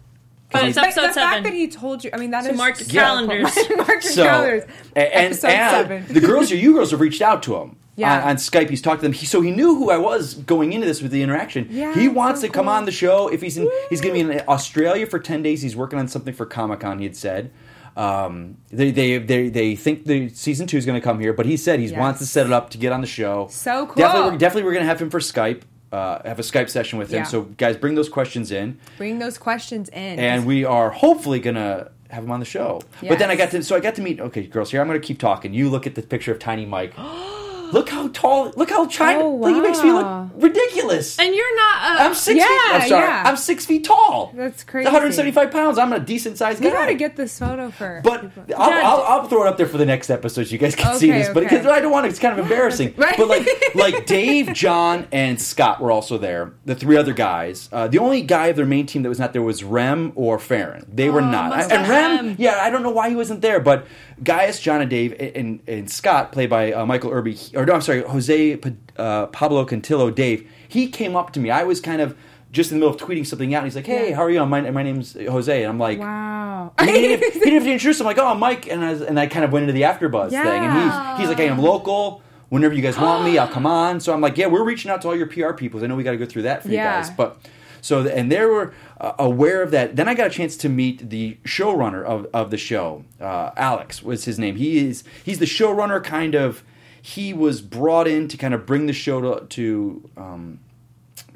[0.59, 1.29] But it's But episode the seven.
[1.29, 3.55] fact that he told you, I mean, that is So mark your so calendars.
[3.77, 4.63] mark your So calendars.
[4.95, 6.13] and, and, Episode and seven.
[6.13, 7.75] the girls or you girls have reached out to him.
[7.97, 8.23] Yeah.
[8.23, 9.13] On, on Skype, he's talked to them.
[9.13, 11.67] He, so he knew who I was going into this with the interaction.
[11.69, 12.73] Yeah, he wants so to come cool.
[12.73, 13.29] on the show.
[13.29, 15.61] If he's in, he's going to be in Australia for ten days.
[15.61, 16.97] He's working on something for Comic Con.
[16.99, 17.51] He had said.
[17.95, 21.45] Um, they, they they they think the season two is going to come here, but
[21.45, 21.97] he said he Yes.
[21.97, 23.47] wants to set it up to get on the show.
[23.49, 23.95] So cool.
[23.95, 25.61] Definitely, we're, definitely we're going to have him for Skype.
[25.95, 27.19] Uh, have a Skype session with him.
[27.19, 27.23] Yeah.
[27.23, 30.19] So guys, bring those questions in Bring those questions in.
[30.19, 32.81] and we are hopefully gonna have him on the show.
[33.01, 34.19] But then I got to so I got to meet.
[34.19, 35.53] Okay, girls, here I'm gonna keep talking.
[35.53, 36.93] You look at the picture of Tiny Mike.
[37.71, 38.51] look how tall.
[38.55, 39.21] Look how tiny.
[39.21, 41.17] Oh, like, he makes me look ridiculous.
[41.19, 41.75] and you're not.
[41.99, 42.61] Uh, I'm six Yeah, feet.
[42.73, 43.03] I'm sorry.
[43.07, 43.23] yeah.
[43.25, 44.31] I'm six feet tall.
[44.35, 44.85] That's crazy.
[44.85, 45.77] 175 pounds.
[45.77, 46.69] I'm a decent sized guy.
[46.69, 48.01] we gotta get this photo for.
[48.03, 48.31] But.
[48.57, 50.97] I'll, I'll, I'll throw it up there for the next episode so you guys can
[50.97, 51.27] see Okay, this.
[51.29, 51.55] But okay.
[51.57, 52.93] because I don't want to, it's kind of embarrassing.
[53.05, 53.15] Right.
[53.17, 56.53] But like, like Dave, John, and Scott were also there.
[56.65, 57.67] The three other guys.
[57.71, 60.39] Uh, the only guy of their main team that was not there was Rem or
[60.39, 60.85] Farron.
[60.91, 61.49] They were not.
[61.49, 62.35] must and Rem, Rem.
[62.39, 63.59] yeah, I don't know why he wasn't there.
[63.59, 63.85] But
[64.23, 67.81] Gaius, John, and Dave, and, and, Scott, played by uh, Michael Irby, or no, I'm
[67.81, 68.59] sorry, Jose
[68.97, 70.49] uh, Pablo Cantillo, Dave.
[70.67, 71.49] He came up to me.
[71.51, 72.15] I was kind of
[72.51, 73.59] just in the middle of tweeting something out.
[73.59, 74.43] And he's like, "Hey, how are you?
[74.45, 76.71] My, my name's Jose," and I'm like, wow.
[76.79, 78.05] he didn't, even, he didn't have to introduce him.
[78.05, 80.29] Like, oh, I'm Mike, and I, was, and I kind of went into the AfterBuzz
[80.29, 82.21] thing, and he's he's like, hey, I'm local.
[82.49, 83.99] Whenever you guys want me, I'll come on.
[83.99, 85.83] So I'm like, yeah, we're reaching out to all your PR people.
[85.83, 86.97] I know we got to go through that for Yeah.
[86.99, 87.37] you guys, but.
[87.85, 89.95] So and they were uh, aware of that.
[89.95, 93.05] Then I got a chance to meet the showrunner of, of the show.
[93.21, 94.55] Uh, Alex was his name.
[94.55, 96.03] He is he's the showrunner.
[96.03, 96.63] Kind of,
[96.99, 100.59] he was brought in to kind of bring the show to, to um,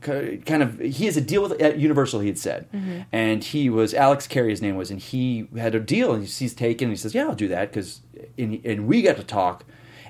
[0.02, 2.22] kind of he has a deal with at Universal.
[2.22, 2.68] He had said,
[3.12, 4.50] and he was Alex Cary.
[4.50, 6.86] His name was, and he had a deal, and he's taken.
[6.86, 8.02] And he says, "Yeah, I'll do that," because
[8.40, 9.66] and, and we got to talk,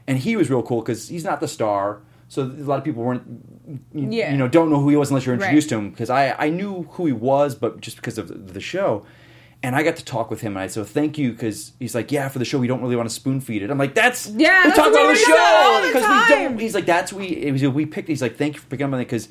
[0.07, 1.99] and he was real cool because he's not the star.
[2.29, 3.23] So a lot of people weren't,
[3.93, 4.31] you, Yeah.
[4.31, 5.41] you know, don't know who he was unless you're Right.
[5.43, 5.89] introduced to him.
[5.89, 9.03] Because I, I knew who he was, but just because of the, the show,
[9.63, 12.11] and I got to talk with him, and I said, "Thank you," because he's like,
[12.13, 14.27] "Yeah, for the show, we don't really want to spoon feed it." I'm like, "That's
[14.29, 17.51] Yeah, we that's talk about the show because we don't." He's like, "That's we." It
[17.51, 18.07] was, we picked.
[18.07, 19.27] He's like, "Thank you for picking up on it because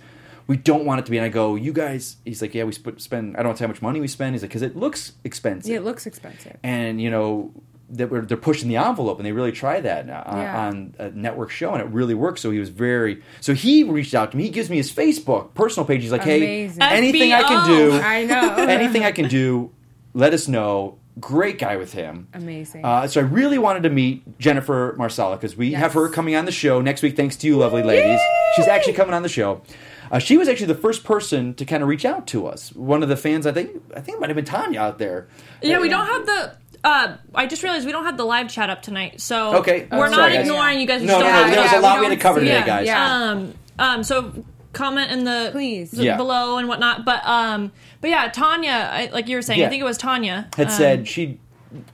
[0.47, 2.73] we don't want it to be." And I go, "You guys," he's like, "Yeah, we
[2.77, 3.37] sp- spend.
[3.39, 5.79] I don't know how much money we spend." He's like, "Because it looks expensive." Yeah,
[5.79, 6.59] it looks expensive.
[6.63, 7.55] and you know
[7.91, 10.67] that we're, they're pushing the envelope and they really try that uh, Yeah.
[10.69, 14.15] on a network show and it really works so he was very so he reached
[14.15, 16.81] out to me he gives me his facebook personal page he's like Amazing.
[16.81, 18.55] hey anything i can do I know.
[18.69, 19.73] anything i can do
[20.15, 22.85] let us know great guy with him Amazing.
[22.85, 25.81] uh, so i really wanted to meet jennifer marsala because we Yes.
[25.81, 28.21] have her coming on the show next week thanks to you lovely ladies
[28.55, 29.63] she's actually coming on the show
[30.11, 32.73] uh, she was actually the first person to kind of reach out to us.
[32.75, 35.29] One of the fans, I think, I think it might have been Tanya out there.
[35.63, 36.57] Yeah, we don't have the.
[36.85, 39.89] Uh, I just realized we don't have the live chat up tonight, so Okay.
[39.91, 40.47] we're Oh, not sorry, guys.
[40.47, 41.03] ignoring you guys.
[41.03, 41.33] are No, no, still no.
[41.37, 42.87] having There was a lot we we had to cover don't today, yeah, guys.
[42.87, 43.15] yeah.
[43.33, 45.91] Um, um, so comment in the Please.
[45.91, 46.17] the- Yeah.
[46.17, 47.05] below and whatnot.
[47.05, 49.67] But um, but yeah, Tanya, I, like you were saying, Yeah.
[49.67, 51.41] I think it was Tanya had um, said she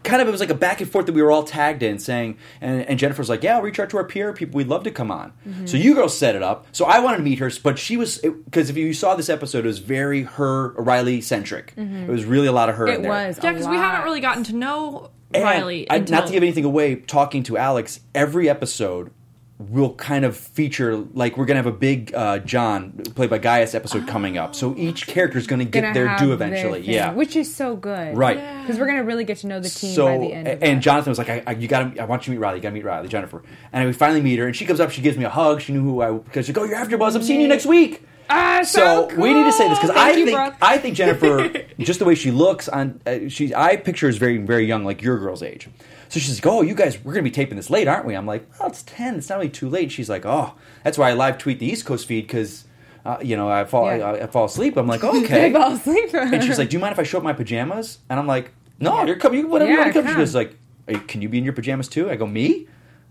[0.05, 1.99] kind of it was like a back and forth that we were all tagged in
[1.99, 4.85] saying and, and jennifer's like yeah i'll reach out to our peer people we'd love
[4.85, 5.67] to come on Mm-hmm.
[5.67, 8.19] so you girls set it up so i wanted to meet her but she was
[8.19, 12.47] because if you saw this episode it was very her riley centric it was really
[12.47, 13.01] a lot of her in Mm-hmm.
[13.01, 13.39] it there was.
[13.43, 15.91] Yeah, because we haven't really gotten to know And Riley.
[15.91, 19.11] I- until, not to give anything away talking to alex every episode
[19.59, 23.73] will kind of feature like we're gonna have a big uh, john played by gaius
[23.73, 27.13] episode coming up so each character is gonna get Gonna their due eventually thing, yeah
[27.13, 28.37] which is so good, Right.
[28.63, 30.49] Because we're gonna really get to know the team so by the end.
[30.49, 30.63] Of it.
[30.67, 30.83] and that.
[30.83, 32.57] Jonathan was like, I, I, "You got to, I want you to meet Riley.
[32.57, 33.43] You got to meet Riley, Jennifer."
[33.73, 35.61] And we finally meet her, and she comes up, she gives me a hug.
[35.61, 37.15] She knew who I because she go, "You're AfterBuzz.
[37.15, 39.95] I'm seeing you next week." Ah, So so, we need to say this because.
[39.95, 40.55] I you, think Brooke.
[40.63, 44.17] I think Jennifer, just the way she looks on, uh, she I picture her as
[44.17, 45.69] very very young, like your girl's age.
[46.15, 48.25] So she's like, "Oh, you guys, we're gonna be taping this late, aren't we?" I'm
[48.25, 49.17] like, "Well, it's ten.
[49.17, 50.55] It's not really too late." She's like, "Oh,
[50.85, 52.65] that's why I live tweet the East Coast feed because."
[53.05, 54.13] Uh, you know, I fall, Yeah.
[54.13, 54.79] I, I fall asleep.
[54.79, 55.53] I'm like, okay.
[55.53, 56.15] Fall asleep.
[56.15, 58.27] and she's like, "Do you mind if I show up in my pajamas?" And I'm
[58.29, 59.51] like, "No, you're coming.
[59.51, 60.57] Whatever you want to come." She goes like,
[60.89, 62.67] "Are "Can you be in your pajamas too?" I go, "Me?"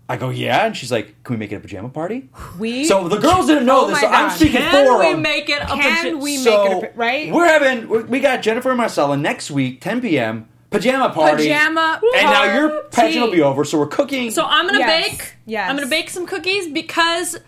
[0.08, 2.28] I go, "Yeah." And she's like, "Can we make it a pajama party?"
[2.58, 4.00] we So the girls didn't know Oh this.
[4.00, 6.92] So I'm speaking Can for we make it a Can paja- we So make it
[6.94, 7.32] a, right?
[7.32, 10.48] We're having we- we got Jennifer and Marsala next week, 10 p.m.
[10.74, 11.44] pajama party.
[11.48, 12.88] Pajama And now your party.
[12.92, 14.30] pageant will be over, so we're cooking.
[14.30, 15.08] So I'm gonna Yes.
[15.18, 15.34] bake.
[15.46, 15.70] Yes.
[15.70, 17.38] I'm gonna bake some cookies because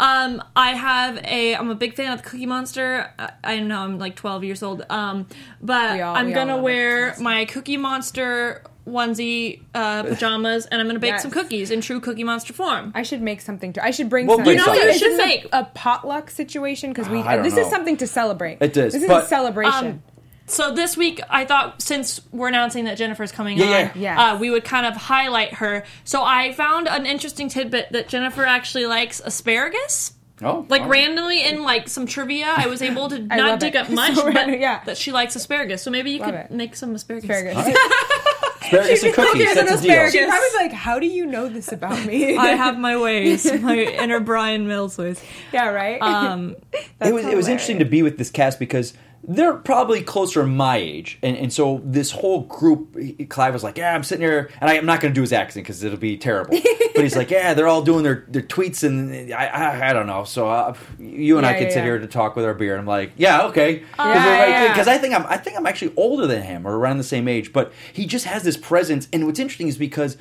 [0.00, 3.12] um I have a I'm a big fan of the Cookie Monster.
[3.18, 4.84] I, I know I'm like 12 years old.
[4.90, 5.26] Um,
[5.60, 10.64] but We all- I'm we all gonna love wear my Cookie Monster onesie uh, pajamas
[10.66, 11.22] and I'm gonna bake Yes.
[11.22, 12.90] some cookies in true Cookie Monster form.
[12.94, 13.80] I should make something too.
[13.82, 14.26] I should bring.
[14.26, 14.44] We'll some.
[14.44, 14.82] bring You know something.
[14.84, 17.18] you Is should this a- make- a, potluck situation because we.
[17.20, 17.62] I don't this know.
[17.62, 18.58] is something to celebrate.
[18.62, 19.86] It is, This is but- a celebration.
[19.86, 20.02] Um,
[20.48, 23.90] So this week, I thought since we're announcing that Jennifer's coming Yeah, on, yeah.
[23.94, 24.18] Yes.
[24.18, 25.84] uh, we would kind of highlight her.
[26.04, 30.14] So I found an interesting tidbit that Jennifer actually likes asparagus.
[30.42, 30.88] oh, Like oh.
[30.88, 33.78] randomly in like some trivia, I was able to not love dig it.
[33.78, 34.82] up much, So but random, yeah.
[34.84, 35.82] that she likes asparagus.
[35.82, 36.50] So maybe you Love could it.
[36.50, 37.28] make some asparagus.
[37.28, 37.56] asparagus.
[38.62, 39.32] asparagus and cookies.
[39.32, 39.90] Cookies That's and a deal.
[39.92, 40.12] asparagus.
[40.12, 42.36] She probably like, how do you know this about me?
[42.38, 45.22] I have my ways, my inner Bryan Mills ways.
[45.52, 46.00] yeah, right.
[46.00, 46.56] Um,
[47.00, 48.94] it was it was interesting to be with this cast because
[49.24, 52.96] they're probably closer my age, and and so this whole group,
[53.28, 55.32] Clive was like, yeah, I'm sitting here, and I, am not going to do his
[55.32, 56.58] accent because it'll be terrible.
[56.94, 60.06] but he's like, yeah, they're all doing their, their tweets, and I, I I don't
[60.06, 60.24] know.
[60.24, 61.84] So uh, you and I Yeah, could yeah, sit yeah.
[61.84, 64.88] here to talk with our beer, and I'm like, yeah, okay, because.
[64.88, 67.52] I think I'm I think I'm actually older than him or around the same age,
[67.52, 70.16] but he just has this presence, and what's interesting is because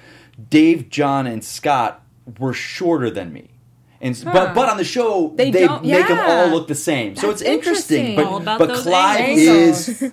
[0.49, 2.03] Dave, John, and Scott
[2.39, 3.49] were shorter than me.
[3.99, 6.75] And, s but but on the show they, They don't- make them all look the
[6.75, 8.05] same, so it's interesting.
[8.13, 8.15] interesting.
[8.15, 9.87] But All about but those Clive angles.
[9.89, 10.11] is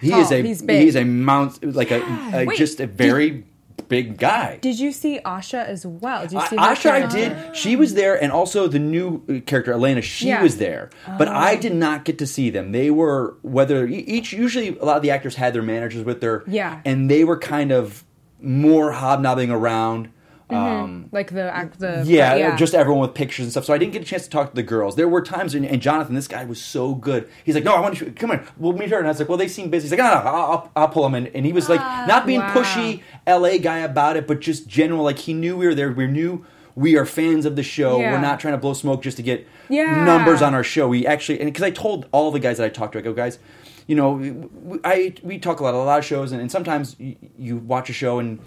[0.00, 0.82] he Tall, is a he's big.
[0.82, 2.00] he's a mount like a,
[2.32, 3.44] a Wait, just a very
[3.88, 4.58] big guy.
[4.62, 6.22] Did you see Asha as well?
[6.22, 7.56] Did you I- see her Asha, I did.
[7.56, 10.00] She was there, and also the new uh, character Elena.
[10.00, 10.42] She Yeah.
[10.42, 11.32] was there, but Oh.
[11.32, 12.72] I did not get to see them.
[12.72, 16.20] They were whether e- each usually a lot of the actors had their managers with
[16.20, 16.80] their Yeah.
[16.84, 18.04] and they were kind of
[18.40, 20.08] more hobnobbing around.
[20.54, 23.64] Um, Like the the yeah, just everyone with pictures and stuff.
[23.64, 24.96] So I didn't get a chance to talk to the girls.
[24.96, 27.28] There were times, and, and Jonathan, this guy was so good.
[27.44, 28.10] He's like, "No, I want you.
[28.12, 29.98] Come on, we'll meet her." And I was like, "Well, they seem busy." He's like,
[29.98, 32.54] "No, no, I'll, I'll, I'll pull them in." And he was like, not being Wow.
[32.54, 35.02] pushy LA guy about it, but just general.
[35.04, 35.90] Like he knew we were there.
[35.92, 36.44] We knew
[36.76, 38.00] we are fans of the show.
[38.00, 38.12] Yeah.
[38.12, 40.04] We're not trying to blow smoke just to get Yeah.
[40.04, 40.88] numbers on our show.
[40.88, 43.12] We actually, and because I told all the guys that I talked to, I go,
[43.12, 43.38] guys.
[43.86, 46.96] You know, we- I we talk a lot, a lot of shows, and, and sometimes
[46.98, 48.38] you, you watch a show and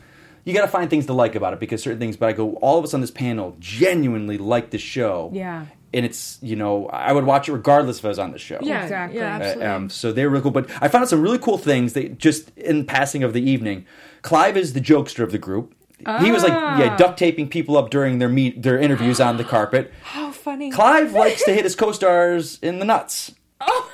[0.47, 2.17] you got to find things to like about it because certain things.
[2.17, 5.29] But I go, all of us on this panel genuinely like the show.
[5.33, 5.65] Yeah.
[5.93, 8.59] and it's you know I would watch it regardless if I was on the show.
[8.61, 9.19] yeah, Exactly.
[9.19, 9.65] yeah, Uh, absolutely.
[9.65, 10.51] um, so they were really cool.
[10.51, 11.93] But I found out some really cool things.
[11.93, 13.85] That just in passing of the evening,
[14.21, 15.73] Clive is the jokester of the group.
[16.21, 19.43] He was like yeah, duct taping people up during their meet their interviews on the
[19.55, 19.91] carpet.
[20.03, 20.69] How funny.
[20.71, 23.33] Clive likes to hit his co-stars in the nuts.
[23.61, 23.91] Oh.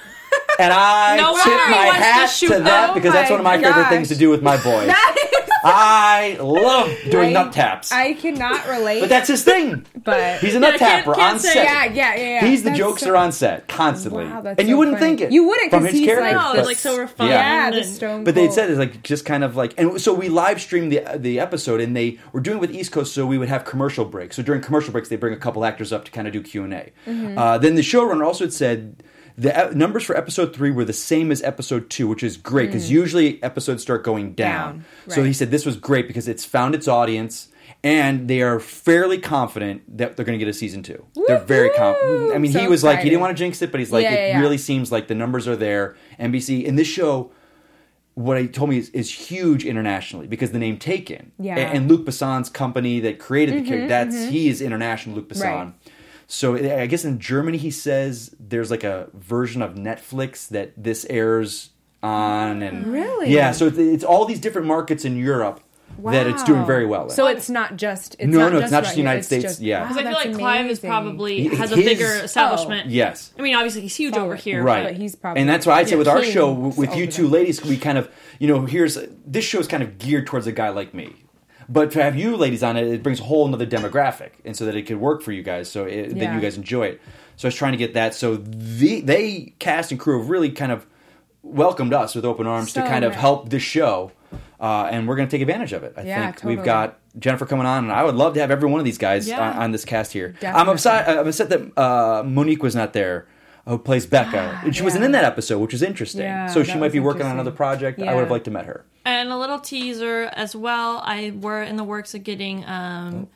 [0.59, 3.39] And I No tip wonder my wants to hat to that Oh because that's one
[3.39, 4.91] of my favorite things to do with my boys.
[5.65, 7.91] I love doing I- nut taps.
[7.91, 8.99] I cannot relate.
[8.99, 9.85] but that's his thing.
[10.03, 11.55] But- he's a nut can't- tapper on set.
[11.55, 12.45] yeah, yeah, yeah, yeah.
[12.45, 15.15] He's the That's jokester so- on set constantly, Wow, that's and you wouldn't funny.
[15.17, 15.31] think it.
[15.31, 16.35] You wouldn't, from his he's character.
[16.37, 17.29] like no, it's like so refined.
[17.29, 18.23] Yeah, the and- stone.
[18.25, 18.53] But they cold.
[18.55, 21.79] said it's like just kind of like, and so we live streamed the the episode,
[21.79, 24.35] and they were doing it with East Coast, so we would have commercial breaks.
[24.35, 26.65] So during commercial breaks, they bring a couple actors up to kind of do Q
[26.65, 26.91] and A.
[27.07, 27.37] Mm-hmm.
[27.37, 29.01] Uh, then the showrunner also had said
[29.37, 32.67] the e- numbers for episode three were the same as episode two, which is great
[32.67, 34.73] because usually episodes start going down.
[34.73, 35.07] Mm.
[35.07, 37.49] Down, So he said this was great because it's found its audience.
[37.85, 41.05] And they are fairly confident that they're going to get a season two.
[41.27, 42.33] They're very confident.
[42.33, 44.03] I mean, So he was like, he didn't want to jinx it, but he's like,
[44.03, 44.39] Yeah, it yeah, yeah.
[44.39, 45.95] really seems like the numbers are there.
[46.17, 47.31] NBC in this show,
[48.15, 51.31] what he told me is, is huge internationally because the name Taken.
[51.39, 51.57] Yeah.
[51.57, 55.43] Mm-hmm, And, Luc Besson's company that created the character, that's he is international Luke Besson.
[55.43, 55.73] Right.
[56.27, 60.71] So eh, I guess in Germany he says there's like a version of Netflix that
[60.77, 61.71] this airs
[62.01, 62.93] on and mm.
[62.93, 63.33] Really?
[63.33, 63.51] yeah.
[63.51, 65.61] So it's, it's all these different markets in Europe
[66.03, 67.03] that it's doing very well.
[67.03, 67.09] in.
[67.11, 68.15] So it's not just.
[68.19, 69.81] It's No, not no, it's just not right just here, United it's States, just- yeah.
[69.81, 72.23] Wow, Because I feel that's like Clive is probably He- has a bigger oh.
[72.23, 72.89] establishment.
[72.89, 73.31] yes.
[73.37, 74.63] I mean, obviously he's huge over here.
[74.63, 74.83] Right.
[74.83, 77.63] But he's probably and that's why I say with our show with you two ladies,
[77.63, 80.69] we kind of you know here's this show is kind of geared towards a guy
[80.69, 81.15] like me.
[81.69, 84.65] But to have you ladies on it, it brings a whole another demographic, and so
[84.65, 87.01] that it could work for you guys, so it, that you guys enjoy it.
[87.37, 88.13] So I was trying to get that.
[88.13, 90.85] So the they cast and crew have really kind of
[91.41, 94.11] welcomed us with open arms to So kind of help this show,
[94.59, 95.93] uh, and we're going to take advantage of it.
[95.97, 98.69] I Yeah, think we've got Jennifer coming on, and I would love to have every
[98.69, 99.41] one of these guys Yeah.
[99.41, 100.35] on, on this cast here.
[100.41, 101.07] I'm upset.
[101.07, 103.27] I'm upset that uh, Monique was not there.
[103.65, 106.21] Who plays Becca, and she wasn't in that episode, which is interesting.
[106.21, 108.01] Yeah, so she might be working on another project.
[108.01, 108.83] I would have liked to met her.
[109.05, 111.01] And a little teaser as well.
[111.03, 113.27] I were in the works of getting um,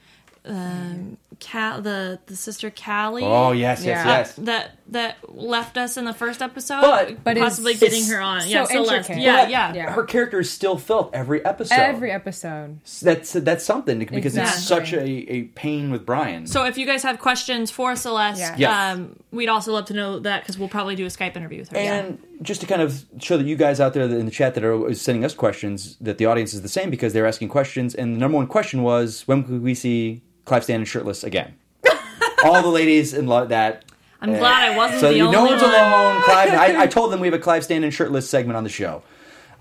[0.45, 3.23] um, Cal, the the sister Callie.
[3.23, 4.17] Oh yes, yes, Yeah.
[4.17, 4.33] yes.
[4.37, 8.21] That that left us in the first episode, But- But it's- possibly getting it's her
[8.21, 8.41] on.
[8.41, 8.91] so yeah, Celeste.
[8.93, 9.21] intricate.
[9.21, 9.91] Yeah, yeah, Yeah.
[9.91, 11.75] Her character is still felt every episode.
[11.75, 12.79] Every episode.
[13.01, 16.47] that's that's something because it's such a, a pain with Bryan.
[16.47, 18.55] So if you guys have questions for Celeste, Yeah.
[18.57, 18.95] Yes.
[18.97, 21.69] um, we'd also love to know that because we'll probably do a Skype interview with
[21.69, 21.77] her.
[21.77, 24.63] And just to kind of show that you guys out there in the chat that
[24.63, 27.93] are sending us questions, that the audience is the same because they're asking questions.
[27.93, 31.53] And the number one question was, when could we see Clive Standen shirtless again?
[32.43, 33.83] All the ladies and lo- that.
[34.19, 35.71] I'm glad I wasn't So the you, only no one's one.
[35.71, 36.21] alone.
[36.23, 39.03] Clive, I, I told them we have a Clive Standen shirtless segment on the show.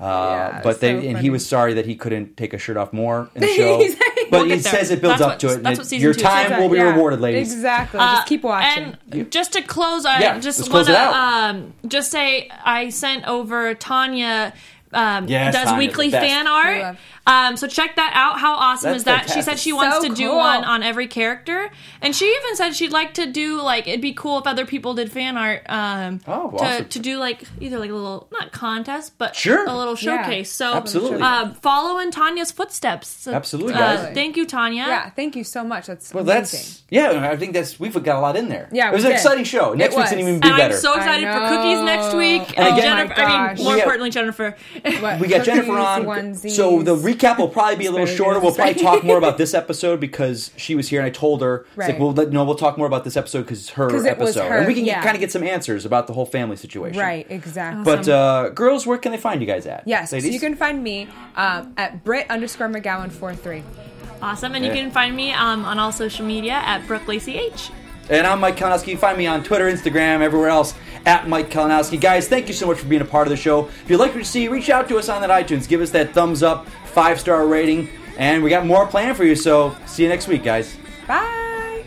[0.00, 2.76] Uh, Yeah, but they so and he was sorry that he couldn't take a shirt
[2.76, 3.78] off more in the show.
[3.78, 5.54] He's like- but We'll he says it builds That's up to it.
[5.56, 6.22] and that's it- what season your two is.
[6.24, 7.52] time will be Yeah, rewarded, ladies.
[7.52, 8.00] Exactly.
[8.00, 8.96] Uh, Just keep watching.
[9.12, 13.74] And just to close, I Yeah, just want to um, just say I sent over
[13.74, 14.52] Tanya.
[14.92, 16.96] Um, Yes, does Tanya's weekly fan art.
[17.26, 18.38] Um, so check that out.
[18.38, 19.30] How awesome That's is that?
[19.30, 21.70] She said she wants So to do one on every character,
[22.00, 24.94] and she even said she'd like to do like it'd be cool if other people
[24.94, 25.62] did fan art.
[25.68, 26.88] Um, Oh, to, awesome.
[26.88, 29.66] to do like either like a little not contest, but Sure.
[29.66, 30.22] a little Yeah.
[30.22, 30.52] showcase.
[30.52, 31.20] So Absolutely.
[31.20, 33.08] uh, follow in Tanya's footsteps.
[33.08, 34.84] So, Absolutely, uh, thank you, Tanya.
[34.86, 35.86] yeah, thank you so much.
[35.86, 36.58] That's Well, amazing.
[36.60, 37.28] that's yeah.
[37.30, 38.68] I think that's we've got a lot in there.
[38.72, 39.16] Yeah, it was an did.
[39.16, 39.74] exciting show.
[39.74, 40.10] Next It week's was.
[40.10, 40.74] gonna even be And better.
[40.74, 42.56] I'm so excited for cookies next week.
[42.56, 43.56] And And, again- Jennifer, Oh my I gosh.
[43.56, 44.56] mean, more We have- importantly, Jennifer.
[45.00, 46.04] What, we got Jennifer on.
[46.04, 46.50] onesies.
[46.52, 48.38] So the recap will probably be a little shorter.
[48.40, 51.66] We'll probably talk more about this episode because she was here and I told her.
[51.68, 51.98] It's like, Right.
[52.00, 54.36] well, let- no, we'll talk more about this episode because it's her 'Cause it was
[54.36, 54.48] episode.
[54.50, 55.02] her, and we can yeah.
[55.02, 57.00] kind of get some answers about the whole family situation.
[57.00, 57.84] right, exactly.
[57.84, 59.82] But uh, girls, where can they find you guys at?
[59.86, 60.32] yes, so ladies?
[60.34, 63.62] you can find me um, at Brit underscore McGowan four three.
[64.22, 64.54] Awesome.
[64.54, 64.72] And Yeah.
[64.72, 67.70] you can find me um, on all social media at Brooke Lacey H.
[68.08, 68.88] And I'm Mike Kalinowski.
[68.88, 72.00] You find me on Twitter, Instagram, everywhere else at Mike Kalinowski.
[72.00, 73.66] Guys, thank you so much for being a part of the show.
[73.66, 75.68] If you'd like to see, reach out to us on that iTunes.
[75.68, 79.36] Give us that thumbs up, five star rating, and we got more planned for you.
[79.36, 80.74] So see you next week, guys.
[81.06, 81.84] Bye.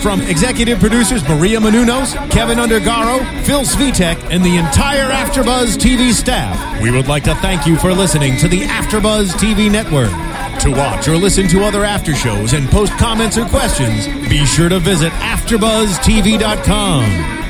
[0.00, 6.80] From executive producers Maria Menounos, Kevin Undergaro, Phil Svitek, and the entire AfterBuzz TV staff,
[6.80, 10.12] we would like to thank you for listening to the AfterBuzz TV network.
[10.60, 14.68] To watch or listen to other after shows and post comments or questions, be sure
[14.68, 17.02] to visit AfterBuzzTV.com.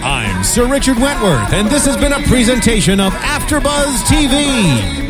[0.03, 5.10] I'm Sir Richard Wentworth, and this has been a presentation of AfterBuzz TV.